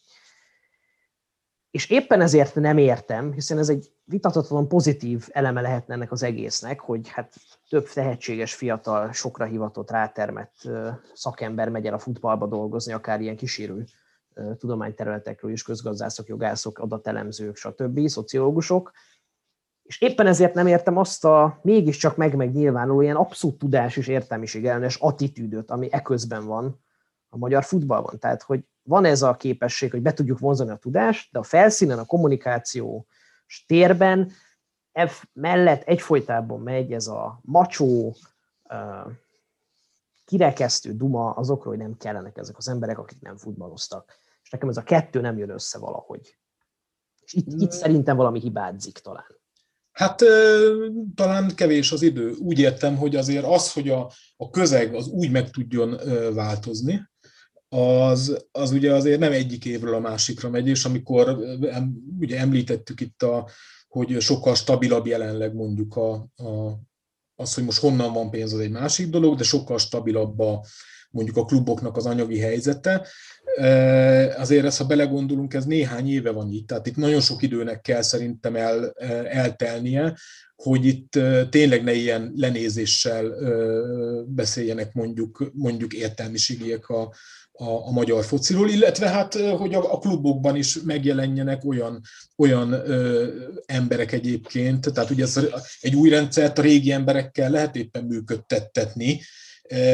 [1.72, 6.80] És éppen ezért nem értem, hiszen ez egy vitathatatlan pozitív eleme lehetne ennek az egésznek,
[6.80, 7.34] hogy hát
[7.70, 10.70] több tehetséges, fiatal, sokra hivatott, rátermett
[11.14, 13.86] szakember megy el a futballba dolgozni, akár ilyen kísérő
[14.58, 18.92] tudományterületekről is, közgazdászok, jogászok, adatelemzők, stb., szociológusok,
[19.86, 24.66] és éppen ezért nem értem azt a mégiscsak meg megnyilvánuló ilyen abszolút tudás és értelmiség
[24.66, 26.84] ellenes attitűdöt, ami eközben van
[27.30, 28.20] a magyar futballban.
[28.20, 32.00] Tehát, hogy van ez a képesség, hogy be tudjuk vonzani a tudást, de a felszínen,
[32.00, 33.08] a kommunikáció
[33.68, 34.32] térben
[35.08, 38.16] F mellett egyfolytában megy ez a macsó,
[40.26, 44.20] kirekesztő duma azokról, hogy nem kellenek ezek az emberek, akik nem futballoztak.
[44.44, 46.38] És nekem ez a kettő nem jön össze valahogy.
[47.20, 49.44] És itt, itt szerintem valami hibázik talán.
[49.96, 50.22] Hát
[51.16, 52.34] talán kevés az idő.
[52.40, 56.00] Úgy értem, hogy azért az, hogy a, a közeg az úgy meg tudjon
[56.34, 57.02] változni,
[57.70, 61.38] az, az ugye azért nem egyik évről a másikra megy, és amikor
[62.20, 63.50] ugye említettük itt, a,
[63.88, 66.80] hogy sokkal stabilabb jelenleg mondjuk a, a,
[67.36, 70.66] az, hogy most honnan van pénz, az egy másik dolog, de sokkal stabilabb a,
[71.10, 73.08] mondjuk a kluboknak az anyagi helyzete.
[74.38, 78.02] Azért ezt, ha belegondolunk, ez néhány éve van itt, tehát itt nagyon sok időnek kell
[78.02, 78.94] szerintem el,
[79.30, 80.18] eltelnie,
[80.56, 83.34] hogy itt tényleg ne ilyen lenézéssel
[84.28, 87.14] beszéljenek mondjuk, mondjuk értelmiségiek a,
[87.58, 92.02] a, a magyar fociról, illetve hát, hogy a, a klubokban is megjelenjenek olyan,
[92.38, 93.28] olyan ö,
[93.66, 95.40] emberek egyébként, tehát ugye ez
[95.80, 99.22] egy új rendszert a régi emberekkel lehet éppen működtetni,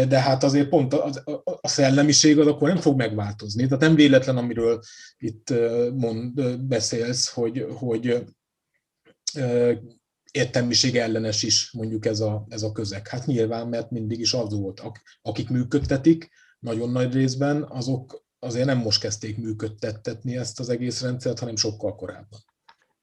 [0.08, 3.64] de hát azért pont a, a, a szellemiség az akkor nem fog megváltozni.
[3.64, 4.80] Tehát nem véletlen, amiről
[5.18, 5.54] itt
[5.94, 8.24] mond, beszélsz, hogy, hogy
[10.32, 13.08] értelmiség ellenes is mondjuk ez a, ez a közeg.
[13.08, 14.82] Hát nyilván, mert mindig is az volt,
[15.22, 16.30] akik működtetik,
[16.60, 21.96] nagyon nagy részben, azok azért nem most kezdték működtetni ezt az egész rendszert, hanem sokkal
[21.96, 22.40] korábban.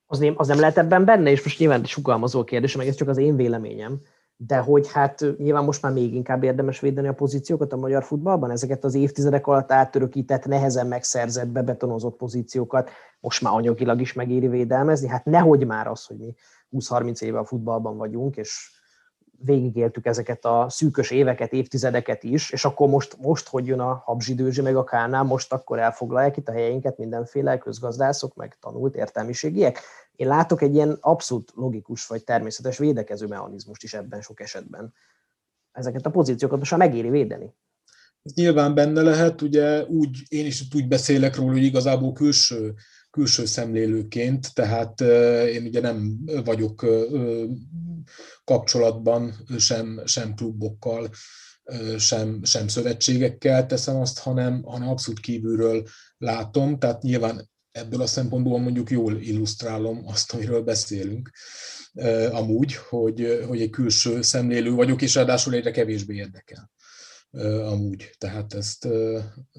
[0.06, 3.08] Az nem, az nem lehet ebben benne, és most nyilván sugalmazó kérdés, meg ez csak
[3.08, 4.00] az én véleményem,
[4.40, 8.50] de hogy hát nyilván most már még inkább érdemes védeni a pozíciókat a magyar futballban,
[8.50, 15.08] ezeket az évtizedek alatt áttörökített, nehezen megszerzett, bebetonozott pozíciókat most már anyagilag is megéri védelmezni,
[15.08, 16.34] hát nehogy már az, hogy mi
[16.70, 18.77] 20-30 éve a futballban vagyunk, és
[19.40, 24.60] végigéltük ezeket a szűkös éveket, évtizedeket is, és akkor most, most hogy jön a habzsidőzsi
[24.60, 29.80] meg a kánál, most akkor elfoglalják itt a helyeinket mindenféle közgazdászok, meg tanult értelmiségiek.
[30.16, 34.94] Én látok egy ilyen abszolút logikus vagy természetes védekező mechanizmust is ebben sok esetben.
[35.72, 37.54] Ezeket a pozíciókat most már megéri védeni.
[38.22, 42.74] Ez nyilván benne lehet, ugye úgy, én is úgy beszélek róla, hogy igazából külső
[43.18, 45.00] külső szemlélőként, tehát
[45.50, 46.86] én ugye nem vagyok
[48.44, 51.10] kapcsolatban sem, sem klubokkal,
[51.98, 55.86] sem, sem szövetségekkel teszem azt, hanem, hanem abszolút kívülről
[56.18, 61.30] látom, tehát nyilván ebből a szempontból mondjuk jól illusztrálom azt, amiről beszélünk
[62.30, 66.70] amúgy, hogy, hogy egy külső szemlélő vagyok, és ráadásul egyre kevésbé érdekel
[67.64, 68.10] amúgy.
[68.18, 68.88] Tehát ezt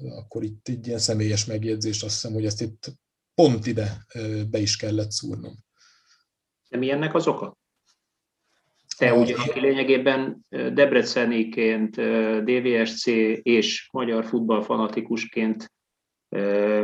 [0.08, 2.92] akkor itt egy ilyen személyes megjegyzést azt hiszem, hogy ezt itt
[3.40, 4.06] pont ide
[4.50, 5.54] be is kellett szúrnom.
[6.68, 7.58] De mi ennek az oka?
[8.96, 11.96] Te ugye, aki lényegében Debreceniként,
[12.44, 13.06] DVSC
[13.42, 15.72] és magyar futballfanatikusként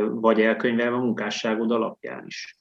[0.09, 2.59] vagy elkönyvelve a munkásságod alapján is.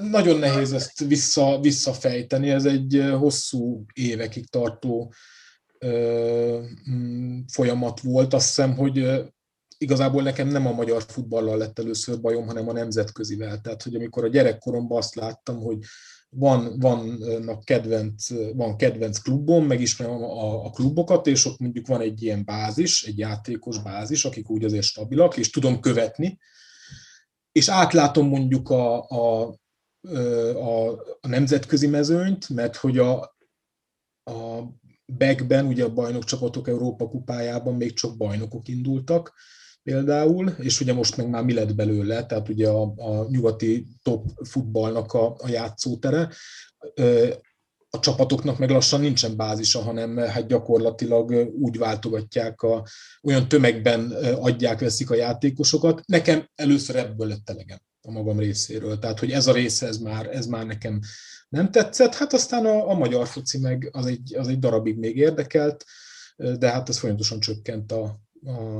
[0.00, 5.12] Nagyon nehéz ezt vissza, visszafejteni, ez egy hosszú évekig tartó
[7.52, 8.32] folyamat volt.
[8.32, 9.22] Azt hiszem, hogy
[9.82, 13.60] igazából nekem nem a magyar futballal lett először bajom, hanem a nemzetközivel.
[13.60, 15.78] Tehát, hogy amikor a gyerekkoromban azt láttam, hogy
[16.28, 22.22] van, vannak kedvenc, van kedvenc klubom, megismerem a, a klubokat, és ott mondjuk van egy
[22.22, 26.38] ilyen bázis, egy játékos bázis, akik úgy azért stabilak, és tudom követni,
[27.52, 29.54] és átlátom mondjuk a, a,
[30.54, 30.90] a,
[31.20, 33.36] a nemzetközi mezőnyt, mert hogy a,
[34.24, 34.62] a
[35.06, 39.32] backben, ugye a bajnokcsapatok Európa kupájában még csak bajnokok indultak,
[39.82, 44.30] például, és ugye most meg már mi lett belőle, tehát ugye a, a nyugati top
[44.48, 46.28] futballnak a, a játszótere,
[47.90, 52.86] a csapatoknak meg lassan nincsen bázisa, hanem hát gyakorlatilag úgy váltogatják, a,
[53.22, 56.02] olyan tömegben adják, veszik a játékosokat.
[56.06, 58.98] Nekem először ebből lett elegem a magam részéről.
[58.98, 61.00] Tehát, hogy ez a része, ez már, ez már nekem
[61.48, 62.14] nem tetszett.
[62.14, 65.84] Hát aztán a, a magyar foci meg az egy, az egy darabig még érdekelt,
[66.36, 68.20] de hát ez folyamatosan csökkent a,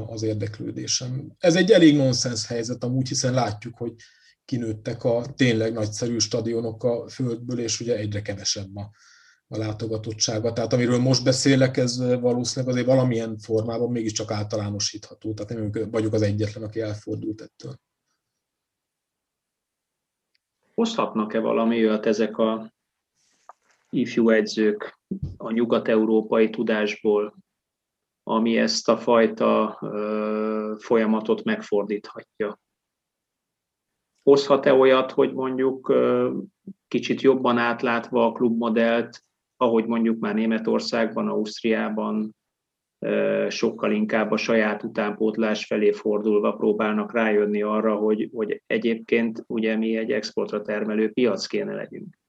[0.06, 1.32] az érdeklődésem.
[1.38, 3.94] Ez egy elég nonsens helyzet amúgy, hiszen látjuk, hogy
[4.44, 8.90] kinőttek a tényleg nagyszerű stadionok a földből, és ugye egyre kevesebb a,
[9.46, 10.52] a látogatottsága.
[10.52, 15.34] Tehát amiről most beszélek, ez valószínűleg azért valamilyen formában mégiscsak általánosítható.
[15.34, 17.74] Tehát nem vagyok az egyetlen, aki elfordult ettől.
[20.74, 22.72] Hozhatnak-e valami olyat ezek a
[23.90, 24.98] ifjú edzők
[25.36, 27.41] a nyugat-európai tudásból,
[28.22, 29.78] ami ezt a fajta
[30.78, 32.58] folyamatot megfordíthatja.
[34.22, 35.94] Hozhat-e olyat, hogy mondjuk
[36.88, 39.24] kicsit jobban átlátva a klubmodellt,
[39.56, 42.36] ahogy mondjuk már Németországban, Ausztriában,
[43.48, 49.96] sokkal inkább a saját utánpótlás felé fordulva próbálnak rájönni arra, hogy, hogy egyébként ugye mi
[49.96, 52.20] egy exportra termelő piac kéne legyünk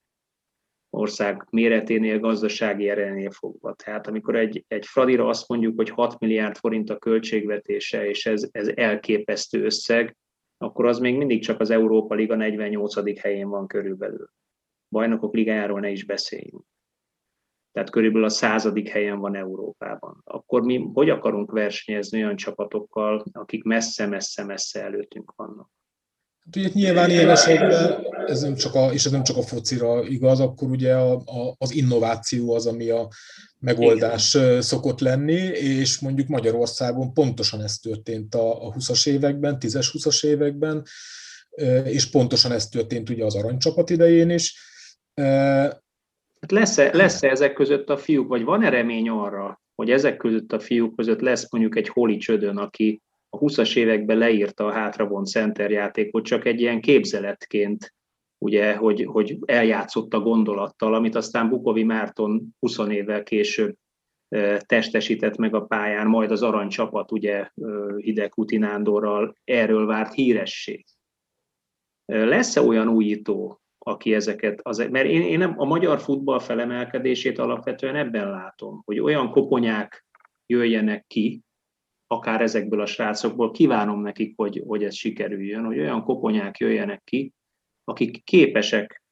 [0.94, 3.74] ország méreténél, gazdasági erenél fogva.
[3.74, 8.48] Tehát amikor egy, egy Fradira azt mondjuk, hogy 6 milliárd forint a költségvetése, és ez,
[8.52, 10.18] ez elképesztő összeg,
[10.58, 13.20] akkor az még mindig csak az Európa Liga 48.
[13.20, 14.30] helyén van körülbelül.
[14.90, 16.64] Bajnokok ligájáról ne is beszéljünk.
[17.72, 20.22] Tehát körülbelül a századik helyen van Európában.
[20.24, 25.70] Akkor mi hogy akarunk versenyezni olyan csapatokkal, akik messze-messze-messze előttünk vannak?
[26.46, 30.04] Hát ugye nyilván ilyen esetben, ez nem csak a, és ez nem csak a focira
[30.04, 33.08] igaz, akkor ugye a, a, az innováció az, ami a
[33.60, 34.62] megoldás Igen.
[34.62, 40.84] szokott lenni, és mondjuk Magyarországon pontosan ez történt a, a 20-as években, 10-es 20-as években,
[41.84, 44.56] és pontosan ez történt ugye az aranycsapat idején is.
[45.14, 50.60] Hát lesz-e, lesz-e ezek között a fiúk, vagy van-e remény arra, hogy ezek között a
[50.60, 53.02] fiúk között lesz mondjuk egy holi csödön, aki
[53.34, 57.94] a 20-as években leírta a hátravont centerjátékot csak egy ilyen képzeletként,
[58.38, 63.76] ugye, hogy, hogy eljátszott a gondolattal, amit aztán Bukovi Márton 20 évvel később
[64.60, 67.50] testesített meg a pályán, majd az aranycsapat, ugye
[67.98, 70.86] Hideg Utinándorral erről várt híresség.
[72.06, 77.96] Lesz-e olyan újító, aki ezeket, az, mert én, én nem, a magyar futball felemelkedését alapvetően
[77.96, 80.06] ebben látom, hogy olyan koponyák
[80.46, 81.42] jöjjenek ki,
[82.14, 87.34] akár ezekből a srácokból, kívánom nekik, hogy, hogy ez sikerüljön, hogy olyan koponyák jöjjenek ki,
[87.84, 89.04] akik képesek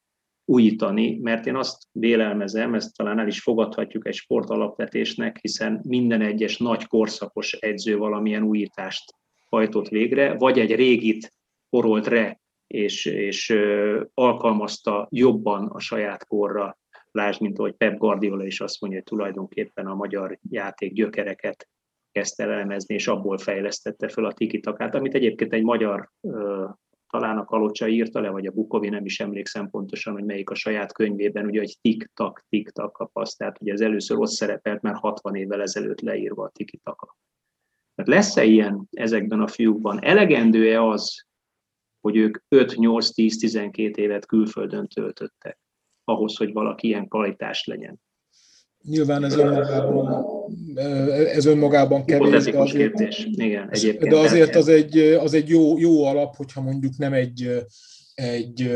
[0.44, 6.58] újítani, mert én azt vélelmezem, ezt talán el is fogadhatjuk egy sportalapvetésnek, hiszen minden egyes
[6.58, 9.14] nagy korszakos edző valamilyen újítást
[9.48, 11.32] hajtott végre, vagy egy régit
[11.70, 13.54] porolt re, és, és
[14.14, 16.78] alkalmazta jobban a saját korra,
[17.10, 21.68] lásd, mint ahogy Pep Guardiola is azt mondja, hogy tulajdonképpen a magyar játék gyökereket
[22.12, 26.10] kezdte elemezni, és abból fejlesztette fel a tikitakát, amit egyébként egy magyar
[27.12, 30.54] talán a Kalocsa írta le, vagy a Bukovi, nem is emlékszem pontosan, hogy melyik a
[30.54, 35.34] saját könyvében, ugye, hogy tik-tak, tik-tak kapasz, tehát ugye ez először ott szerepelt már 60
[35.34, 37.16] évvel ezelőtt leírva a tiki-taka.
[37.94, 40.02] Tehát lesz-e ilyen ezekben a fiúkban?
[40.04, 41.26] Elegendő-e az,
[42.00, 45.58] hogy ők 5-8-10-12 évet külföldön töltöttek,
[46.04, 48.00] ahhoz, hogy valaki ilyen kvalitás legyen?
[48.84, 50.34] Nyilván ez önmagában,
[51.34, 52.30] ez önmagában kevés.
[52.30, 53.28] De azért, kérdés.
[53.30, 57.64] Igen, egyébként de azért az egy, az egy jó, jó alap, hogyha mondjuk nem egy,
[58.14, 58.70] egy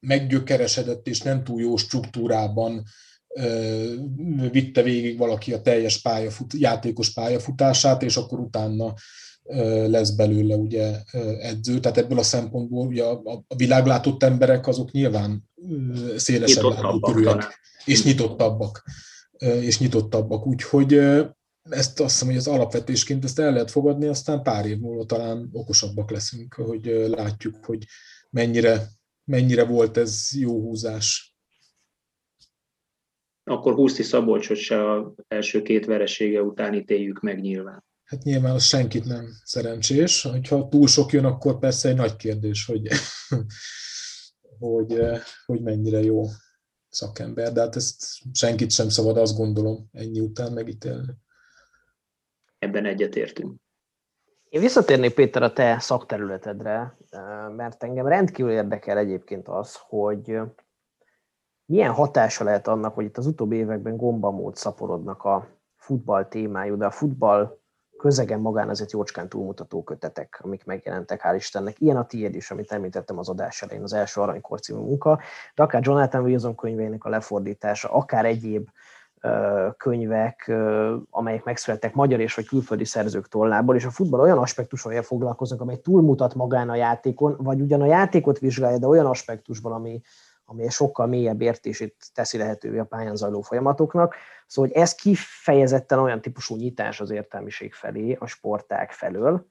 [0.00, 2.82] meggyökeresedett és nem túl jó struktúrában
[4.50, 8.94] vitte végig valaki a teljes pályafut, játékos pályafutását, és akkor utána
[9.86, 10.96] lesz belőle ugye
[11.40, 11.80] edző.
[11.80, 15.50] Tehát ebből a szempontból ugye a, a világlátott emberek azok nyilván
[16.16, 18.84] szélesebb látókörűek és nyitottabbak.
[19.60, 20.46] És nyitottabbak.
[20.46, 20.94] Úgyhogy
[21.70, 25.48] ezt azt hiszem, hogy az alapvetésként ezt el lehet fogadni, aztán pár év múlva talán
[25.52, 27.84] okosabbak leszünk, hogy látjuk, hogy
[28.30, 28.86] mennyire,
[29.24, 31.36] mennyire volt ez jó húzás.
[33.44, 37.84] Akkor Húszti Szabolcsot se az első két veresége után ítéljük meg nyilván.
[38.12, 40.28] Hát nyilván az senkit nem szerencsés.
[40.48, 42.88] Ha túl sok jön, akkor persze egy nagy kérdés, hogy,
[44.58, 45.02] hogy,
[45.46, 46.24] hogy mennyire jó
[46.88, 51.12] szakember, de hát ezt senkit sem szabad azt gondolom ennyi után megítélni.
[52.58, 53.60] Ebben egyetértünk.
[54.48, 56.96] Én visszatérnék Péter a te szakterületedre,
[57.56, 60.38] mert engem rendkívül érdekel egyébként az, hogy
[61.64, 66.86] milyen hatása lehet annak, hogy itt az utóbbi években gombamód szaporodnak a futball témájú, de
[66.86, 67.60] a futball
[67.98, 71.80] közegen magán azért jócskán túlmutató kötetek, amik megjelentek, hál' Istennek.
[71.80, 75.20] Ilyen a tiéd is, amit említettem az adás elején, az első aranykor című munka,
[75.54, 78.68] de akár Jonathan Wilson könyvének a lefordítása, akár egyéb
[79.76, 80.52] könyvek,
[81.10, 85.80] amelyek megszülettek magyar és vagy külföldi szerzők tollából, és a futball olyan aspektusokkal foglalkoznak, amely
[85.80, 90.00] túlmutat magán a játékon, vagy ugyan a játékot vizsgálja, de olyan aspektusban, ami,
[90.44, 94.14] ami sokkal mélyebb értését teszi lehetővé a pályán zajló folyamatoknak.
[94.46, 99.46] Szóval, hogy ez kifejezetten olyan típusú nyitás az értelmiség felé, a sporták felől,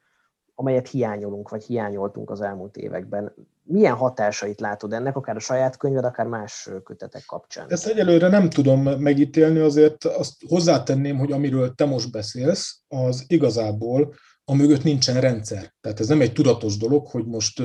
[0.56, 3.34] amelyet hiányolunk, vagy hiányoltunk az elmúlt években.
[3.64, 7.66] Milyen hatásait látod ennek, akár a saját könyved, akár más kötetek kapcsán?
[7.70, 14.14] Ezt egyelőre nem tudom megítélni, azért azt hozzátenném, hogy amiről te most beszélsz, az igazából
[14.52, 15.74] a mögött nincsen rendszer.
[15.82, 17.62] Tehát ez nem egy tudatos dolog, hogy most,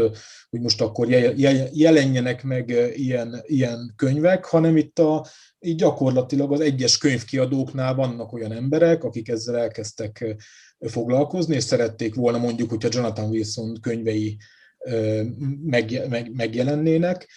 [0.50, 1.08] hogy most akkor
[1.72, 5.26] jelenjenek meg ilyen, ilyen könyvek, hanem itt a,
[5.58, 10.36] így gyakorlatilag az egyes könyvkiadóknál vannak olyan emberek, akik ezzel elkezdtek
[10.78, 14.36] foglalkozni, és szerették volna mondjuk, hogyha Jonathan Wilson könyvei
[15.62, 17.28] meg, meg, megjelennének,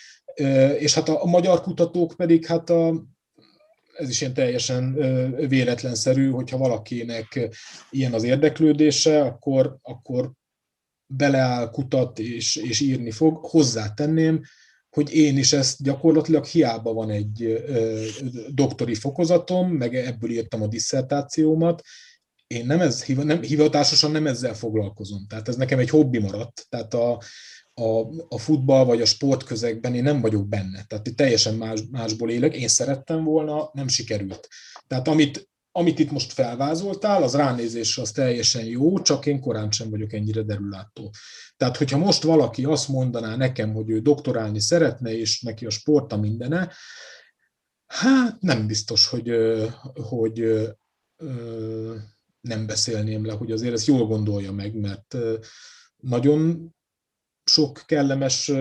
[0.77, 3.03] és hát a, a magyar kutatók pedig hát a,
[3.99, 4.93] ez is ilyen teljesen
[5.47, 7.49] véletlenszerű, hogyha valakinek
[7.89, 10.31] ilyen az érdeklődése, akkor, akkor
[11.13, 13.45] beleáll, kutat és, és írni fog.
[13.45, 14.41] Hozzátenném,
[14.89, 17.63] hogy én is ezt gyakorlatilag hiába van egy
[18.49, 21.81] doktori fokozatom, meg ebből írtam a disszertációmat,
[22.47, 25.25] én nem, ez, nem hivatásosan nem ezzel foglalkozom.
[25.27, 26.65] Tehát ez nekem egy hobbi maradt.
[26.69, 27.21] Tehát a,
[27.79, 30.83] a, a futball vagy a sportközegben én nem vagyok benne.
[30.83, 32.55] Tehát itt teljesen más, másból élek.
[32.55, 34.47] Én szerettem volna, nem sikerült.
[34.87, 39.89] Tehát amit, amit itt most felvázoltál, az ránézésre az teljesen jó, csak én korán sem
[39.89, 41.13] vagyok ennyire derülátó.
[41.57, 46.11] Tehát, hogyha most valaki azt mondaná nekem, hogy ő doktorálni szeretne, és neki a sport
[46.11, 46.73] a mindene,
[47.85, 49.31] hát nem biztos, hogy,
[49.93, 50.43] hogy
[52.41, 55.17] nem beszélném le, hogy azért ezt jól gondolja meg, mert
[55.97, 56.69] nagyon
[57.51, 58.51] sok kellemes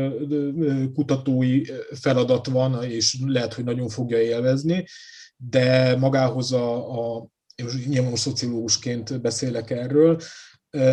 [0.95, 1.63] kutatói
[2.01, 4.85] feladat van, és lehet, hogy nagyon fogja élvezni,
[5.37, 7.27] de magához a, a
[7.87, 10.21] nyilván szociológusként beszélek erről,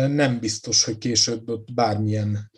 [0.08, 2.50] nem biztos, hogy később ott bármilyen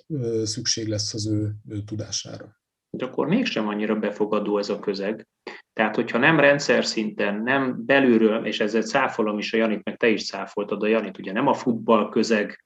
[0.45, 2.57] szükség lesz az ő, ő tudására.
[2.91, 5.29] De akkor mégsem annyira befogadó ez a közeg.
[5.73, 10.09] Tehát, hogyha nem rendszer szinten, nem belülről, és ezzel cáfolom is a Janit, meg te
[10.09, 12.65] is cáfoltad a Janit, ugye nem a futball közeg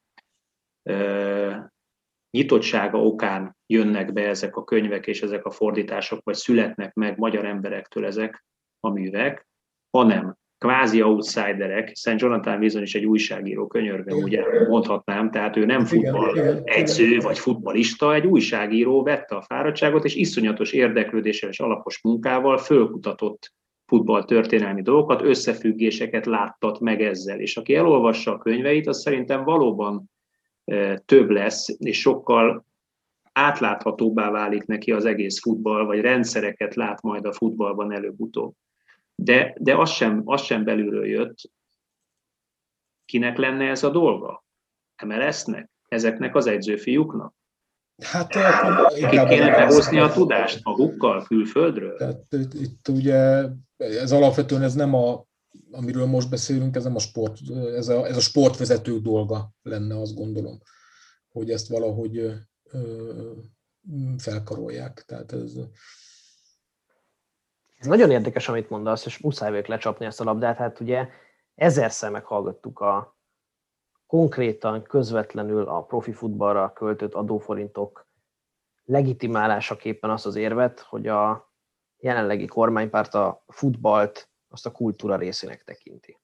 [2.33, 7.45] nyitottsága okán jönnek be ezek a könyvek és ezek a fordítások, vagy születnek meg magyar
[7.45, 8.45] emberektől ezek
[8.80, 9.47] a művek,
[9.91, 15.85] hanem kvázi outsiderek, Szent Jonathan Wilson is egy újságíró, könyörgöm, ugye mondhatnám, tehát ő nem
[15.85, 17.20] futball igen.
[17.20, 23.53] vagy futbalista, egy újságíró vette a fáradtságot, és iszonyatos érdeklődéssel és alapos munkával fölkutatott
[23.87, 27.41] futball történelmi dolgokat, összefüggéseket láttat meg ezzel.
[27.41, 30.11] És aki elolvassa a könyveit, az szerintem valóban
[31.05, 32.67] több lesz, és sokkal
[33.33, 38.55] átláthatóbbá válik neki az egész futball, vagy rendszereket lát majd a futballban előbb-utóbb
[39.15, 41.37] de, de az, sem, az sem belülről jött.
[43.05, 44.45] Kinek lenne ez a dolga?
[45.05, 45.71] MLS-nek?
[45.89, 47.35] Ezeknek az edzőfiúknak?
[48.03, 48.29] Hát
[48.95, 51.97] Ki kéne behozni a tudást magukkal külföldről?
[51.97, 53.45] Tehát itt ugye
[53.77, 55.25] ez alapvetően ez nem a,
[55.73, 57.39] amiről most beszélünk, ez nem a sport,
[57.77, 60.59] ez a, ez a sportvezetők dolga lenne, azt gondolom,
[61.29, 62.35] hogy ezt valahogy
[64.18, 65.05] felkarolják.
[65.07, 65.53] Tehát ez,
[67.77, 70.57] ez nagyon érdekes, amit mondasz, és muszáj vagyok lecsapni ezt a labdát.
[70.57, 71.09] Hát ugye
[71.55, 73.16] ezerszer meghallgattuk a
[74.07, 78.07] konkrétan, közvetlenül a profi futballra költött adóforintok
[78.85, 81.53] legitimálásaképpen azt az érvet, hogy a
[81.97, 86.18] jelenlegi kormánypárt a futballt azt a kultúra részének tekinti.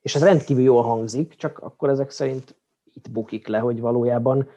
[0.00, 2.56] És ez rendkívül jól hangzik, csak akkor ezek szerint
[2.92, 4.48] itt bukik le, hogy valójában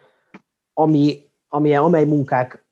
[0.73, 2.65] ami, ami, amely munkák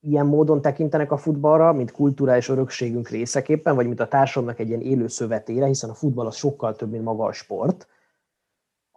[0.00, 4.80] ilyen módon tekintenek a futballra, mint kulturális örökségünk részeképpen, vagy mint a társadalomnak egy ilyen
[4.80, 7.88] élő szövetére, hiszen a futball az sokkal több, mint maga a sport,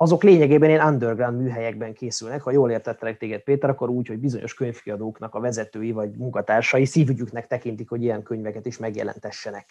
[0.04, 2.42] azok lényegében ilyen underground műhelyekben készülnek.
[2.42, 7.48] Ha jól értettelek téged, Péter, akkor úgy, hogy bizonyos könyvkiadóknak a vezetői vagy munkatársai szívügyüknek
[7.48, 9.66] tekintik, hogy ilyen könyveket is megjelentessenek.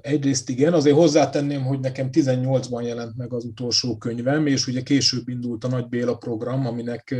[0.00, 5.28] Egyrészt igen, azért hozzátenném, hogy nekem 18-ban jelent meg az utolsó könyvem, és ugye később
[5.28, 7.14] indult a Nagy Béla program, aminek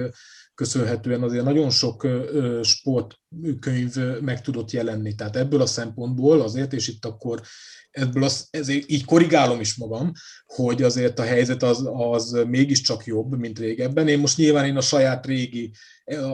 [0.54, 2.06] köszönhetően azért nagyon sok
[2.62, 5.14] sportkönyv meg tudott jelenni.
[5.14, 7.42] Tehát ebből a szempontból azért, és itt akkor
[7.90, 10.12] ebből az, ezért így korrigálom is magam,
[10.46, 14.08] hogy azért a helyzet az, az mégiscsak jobb, mint régebben.
[14.08, 15.72] Én most nyilván én a saját régi,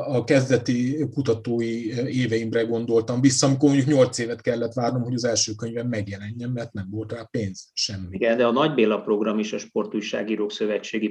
[0.06, 1.86] a kezdeti kutatói
[2.20, 6.72] éveimre gondoltam vissza, amikor mondjuk 8 évet kellett várnom, hogy az első könyvem megjelenjen, mert
[6.72, 8.06] nem volt rá pénz, semmi.
[8.10, 11.10] Igen, de a Nagy Béla program is a Sportújságírók Szövetségi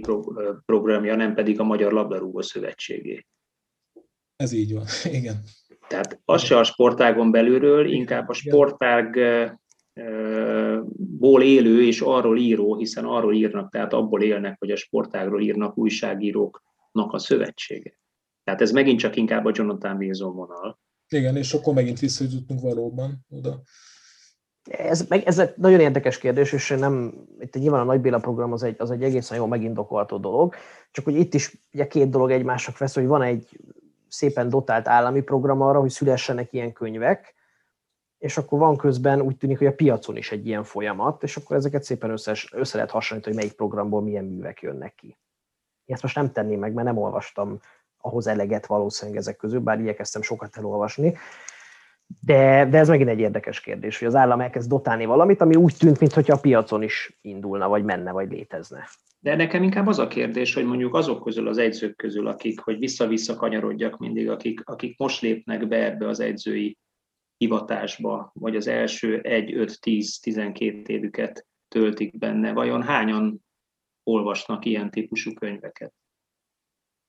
[0.66, 3.26] programja, nem pedig a Magyar Labdarúgó Szövetségé.
[4.36, 4.86] Ez így van,
[5.20, 5.44] igen.
[5.88, 9.20] Tehát az se a sportágon belülről, inkább a sportág
[10.98, 15.78] ból élő és arról író, hiszen arról írnak, tehát abból élnek, hogy a sportágról írnak
[15.78, 17.98] újságíróknak a szövetsége.
[18.48, 20.80] Tehát ez megint csak inkább a Jonathan Wilson vonal.
[21.10, 23.62] Igen, és akkor megint visszajutunk valóban oda.
[24.70, 28.52] Ez, meg, ez egy nagyon érdekes kérdés, és nem, itt nyilván a Nagy Béla program
[28.52, 30.56] az egy, az egy egészen jó megindokolható dolog,
[30.92, 33.60] csak hogy itt is ugye két dolog egymásnak vesz, hogy van egy
[34.08, 37.34] szépen dotált állami program arra, hogy szülessenek ilyen könyvek,
[38.18, 41.56] és akkor van közben úgy tűnik, hogy a piacon is egy ilyen folyamat, és akkor
[41.56, 45.08] ezeket szépen össze, össze lehet hasonlítani, hogy melyik programból milyen művek jönnek ki.
[45.86, 47.60] Én ezt most nem tenném meg, mert nem olvastam
[48.02, 51.18] ahhoz eleget valószínűleg ezek közül, bár igyekeztem sokat elolvasni.
[52.20, 55.76] De, de ez megint egy érdekes kérdés, hogy az állam elkezd dotálni valamit, ami úgy
[55.78, 58.88] tűnt, mintha a piacon is indulna, vagy menne, vagy létezne.
[59.20, 62.78] De nekem inkább az a kérdés, hogy mondjuk azok közül, az egyzők közül, akik, hogy
[62.78, 66.78] vissza-vissza kanyarodjak mindig, akik, akik most lépnek be ebbe az egyzői
[67.38, 73.46] hivatásba, vagy az első 1, 5, 10, 12 évüket töltik benne, vajon hányan
[74.04, 75.94] olvasnak ilyen típusú könyveket?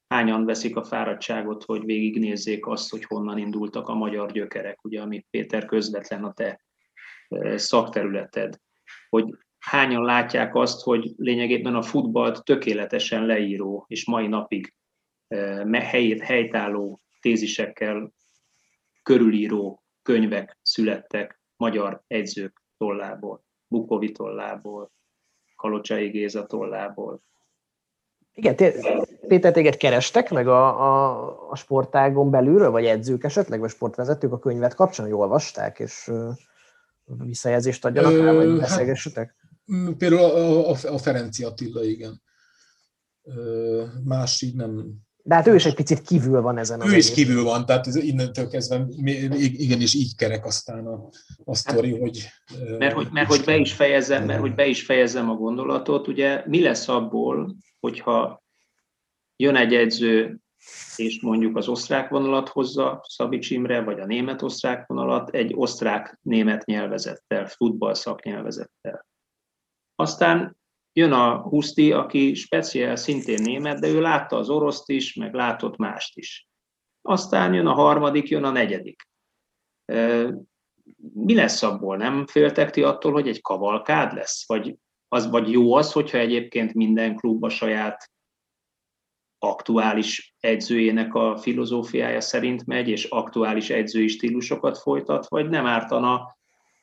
[0.08, 5.26] Hányan veszik a fáradtságot, hogy végignézzék azt, hogy honnan indultak a magyar gyökerek, ugye, amit
[5.30, 6.60] Péter közvetlen a te
[7.56, 8.60] szakterületed,
[9.08, 14.74] hogy hányan látják azt, hogy lényegében a futballt tökéletesen leíró, és mai napig
[15.72, 18.12] helyét helytálló tézisekkel
[19.02, 24.90] körülíró könyvek születtek magyar egyzők tollából, Bukovi tollából,
[25.56, 27.22] Kalocsai Géza tollából.
[28.38, 28.54] Igen,
[29.28, 34.38] Péter, téged kerestek meg a, a, a sportágon belülről, vagy edzők esetleg, vagy sportvezetők a
[34.38, 36.10] könyvet kapcsán, hogy olvasták, és
[37.04, 39.34] visszajelzést adjanak rá, vagy hát, beszélgessetek?
[39.66, 42.22] Hát, például a, a, a Ferenci Attila, igen.
[44.04, 46.86] Más így nem, de hát ő is egy picit kívül van ezen.
[46.86, 48.86] Ő is kívül van, tehát ez innentől kezdve
[49.36, 51.08] igenis így kerek aztán a,
[51.44, 52.28] a sztori, hát, hogy...
[52.78, 56.42] Mert hogy, mert hogy be is fejezzem, mert hogy be is fejezzem a gondolatot, ugye
[56.46, 58.42] mi lesz abból, hogyha
[59.36, 60.38] jön egy edző,
[60.96, 67.46] és mondjuk az osztrák vonalat hozza Szabics Imre, vagy a német-osztrák vonalat egy osztrák-német nyelvezettel,
[67.46, 69.06] futball szaknyelvezettel.
[69.94, 70.56] Aztán
[70.92, 75.76] Jön a Huszti, aki speciál szintén német, de ő látta az oroszt is, meg látott
[75.76, 76.48] mást is.
[77.02, 79.02] Aztán jön a harmadik, jön a negyedik.
[81.12, 81.96] mi lesz abból?
[81.96, 84.48] Nem féltek ti attól, hogy egy kavalkád lesz?
[84.48, 84.76] Vagy,
[85.08, 88.10] az, vagy jó az, hogyha egyébként minden klub a saját
[89.38, 96.37] aktuális edzőjének a filozófiája szerint megy, és aktuális edzői stílusokat folytat, vagy nem ártana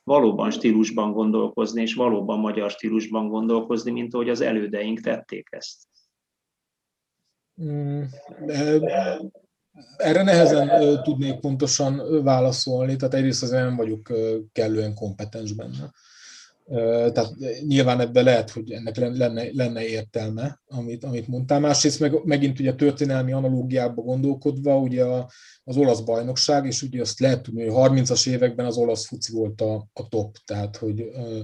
[0.06, 5.78] valóban stílusban gondolkozni, és valóban magyar stílusban gondolkozni, mint ahogy az elődeink tették ezt?
[7.62, 8.03] Mm,
[9.97, 14.12] erre nehezen tudnék pontosan válaszolni, tehát egyrészt azért nem vagyok
[14.51, 15.91] kellően kompetens benne.
[17.13, 17.34] Tehát
[17.68, 21.59] nyilván ebben lehet, hogy ennek lenne, lenne értelme, amit, amit mondtál.
[21.59, 25.30] Másrészt meg, megint ugye történelmi analógiába gondolkodva, ugye a,
[25.63, 29.61] az olasz bajnokság, és ugye azt lehet tudni, hogy 30-as években az olasz fuci volt
[29.61, 31.39] a, a top, tehát hogy ö,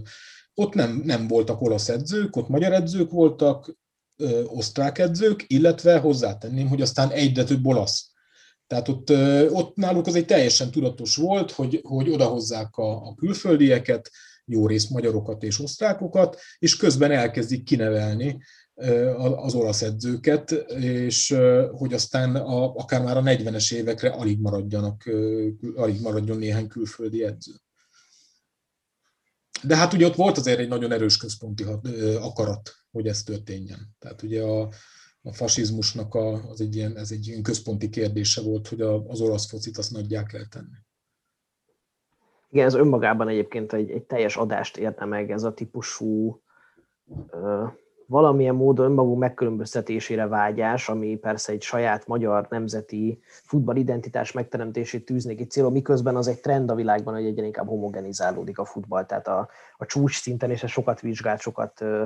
[0.53, 3.77] ott nem, nem voltak olasz edzők, ott magyar edzők voltak,
[4.17, 8.11] ö, osztrák edzők, illetve hozzátenném, hogy aztán egyre több olasz.
[8.67, 9.11] Tehát ott,
[9.51, 14.11] ott náluk az egy teljesen tudatos volt, hogy, hogy odahozzák a, a külföldieket,
[14.51, 18.37] jó rész magyarokat és osztrákokat, és közben elkezdik kinevelni
[19.35, 21.35] az olasz edzőket, és
[21.71, 25.09] hogy aztán a, akár már a 40-es évekre alig maradjanak,
[25.75, 27.51] alig maradjon néhány külföldi edző.
[29.63, 31.65] De hát ugye ott volt azért egy nagyon erős központi
[32.19, 33.95] akarat, hogy ez történjen.
[33.99, 34.61] Tehát ugye a,
[35.21, 39.21] a fasizmusnak a, az egy ilyen, ez egy ilyen központi kérdése volt, hogy a, az
[39.21, 40.77] olasz focit azt nagyjá kell tenni.
[42.51, 46.41] Igen, ez önmagában egyébként egy, egy teljes adást érne meg ez a típusú
[47.29, 47.63] ö,
[48.05, 55.49] valamilyen módon önmagunk megkülönböztetésére vágyás, ami persze egy saját magyar nemzeti futballidentitás megteremtését tűznék egy
[55.49, 59.49] célom, miközben az egy trend a világban, hogy egyre inkább homogenizálódik a futball, tehát a,
[59.77, 62.03] a csúcs szinten, és ez sokat vizsgált, sokat ö,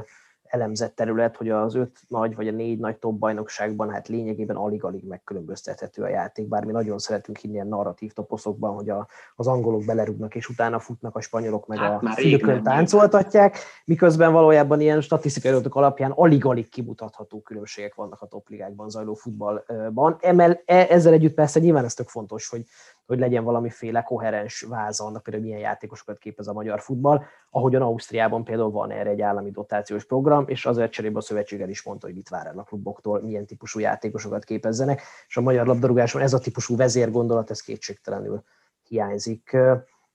[0.47, 5.03] elemzett terület, hogy az öt nagy vagy a négy nagy top bajnokságban hát lényegében alig-alig
[5.03, 9.85] megkülönböztethető a játék, bár mi nagyon szeretünk hinni ilyen narratív toposzokban, hogy a, az angolok
[9.85, 15.51] belerúgnak és utána futnak a spanyolok meg hát a fülökön táncoltatják, miközben valójában ilyen statisztikai
[15.51, 20.17] adatok alapján alig-alig kimutatható különbségek vannak a topligákban zajló futballban.
[20.19, 22.65] Emel, e, ezzel együtt persze nyilván ez tök fontos, hogy
[23.05, 28.43] hogy legyen valamiféle koherens váza annak, például milyen játékosokat képez a magyar futball, ahogyan Ausztriában
[28.43, 32.15] például van erre egy állami dotációs program, és azért cserébe a szövetséggel is mondta, hogy
[32.15, 36.39] mit vár el a kluboktól, milyen típusú játékosokat képezzenek, és a magyar labdarúgáson ez a
[36.39, 38.43] típusú vezérgondolat, ez kétségtelenül
[38.87, 39.57] hiányzik.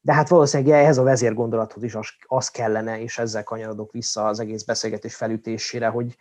[0.00, 4.40] De hát valószínűleg ehhez a vezérgondolathoz is az, az kellene, és ezzel kanyarodok vissza az
[4.40, 6.16] egész beszélgetés felütésére, hogy,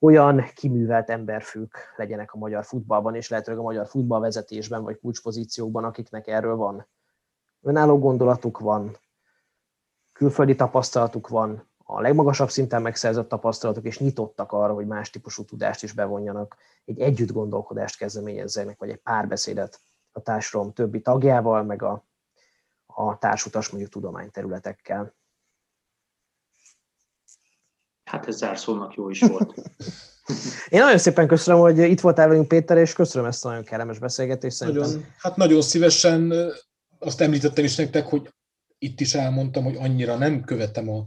[0.00, 6.26] olyan kiművelt emberfők legyenek a magyar futballban, és lehetőleg a magyar futballvezetésben vagy kulcspozíciókban, akiknek
[6.26, 6.86] erről van
[7.62, 8.96] önálló gondolatuk van,
[10.12, 15.82] külföldi tapasztalatuk van, a legmagasabb szinten megszerzett tapasztalatok, és nyitottak arra, hogy más típusú tudást
[15.82, 19.80] is bevonjanak, egy együtt gondolkodást kezdeményezzenek, vagy egy párbeszédet
[20.12, 22.04] a társadalom többi tagjával, meg a,
[22.86, 25.14] a társutas mondjuk tudományterületekkel.
[28.08, 29.54] Hát ez zárszónak jó is volt.
[30.68, 33.98] Én nagyon szépen köszönöm, hogy itt voltál velünk Péter, és köszönöm ezt a nagyon kellemes
[33.98, 34.60] beszélgetést.
[34.60, 36.32] Nagyon, hát nagyon szívesen
[36.98, 38.28] azt említettem is nektek, hogy
[38.78, 41.04] itt is elmondtam, hogy annyira nem követem a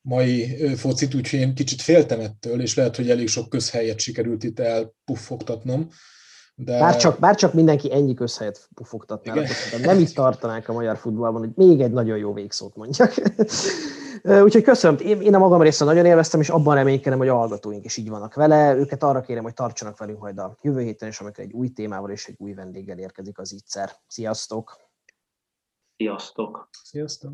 [0.00, 4.58] mai focit, úgyhogy én kicsit féltem ettől, és lehet, hogy elég sok közhelyet sikerült itt
[4.58, 5.88] elpuffogtatnom.
[6.54, 6.78] De...
[6.78, 9.46] Bár, csak, bár csak mindenki ennyi közhelyet pufogtatnának,
[9.82, 13.14] nem itt tartanák a magyar futballban, hogy még egy nagyon jó végszót mondjak.
[14.44, 17.84] Úgyhogy köszönöm, én, én a magam részre nagyon élveztem, és abban reménykedem, hogy a hallgatóink
[17.84, 18.74] is így vannak vele.
[18.74, 22.10] Őket arra kérem, hogy tartsanak velünk majd a jövő héten is, amikor egy új témával
[22.10, 23.90] és egy új vendéggel érkezik az ígyszer.
[24.06, 24.76] Sziasztok!
[25.96, 26.68] Sziasztok!
[26.82, 27.32] Sziasztok!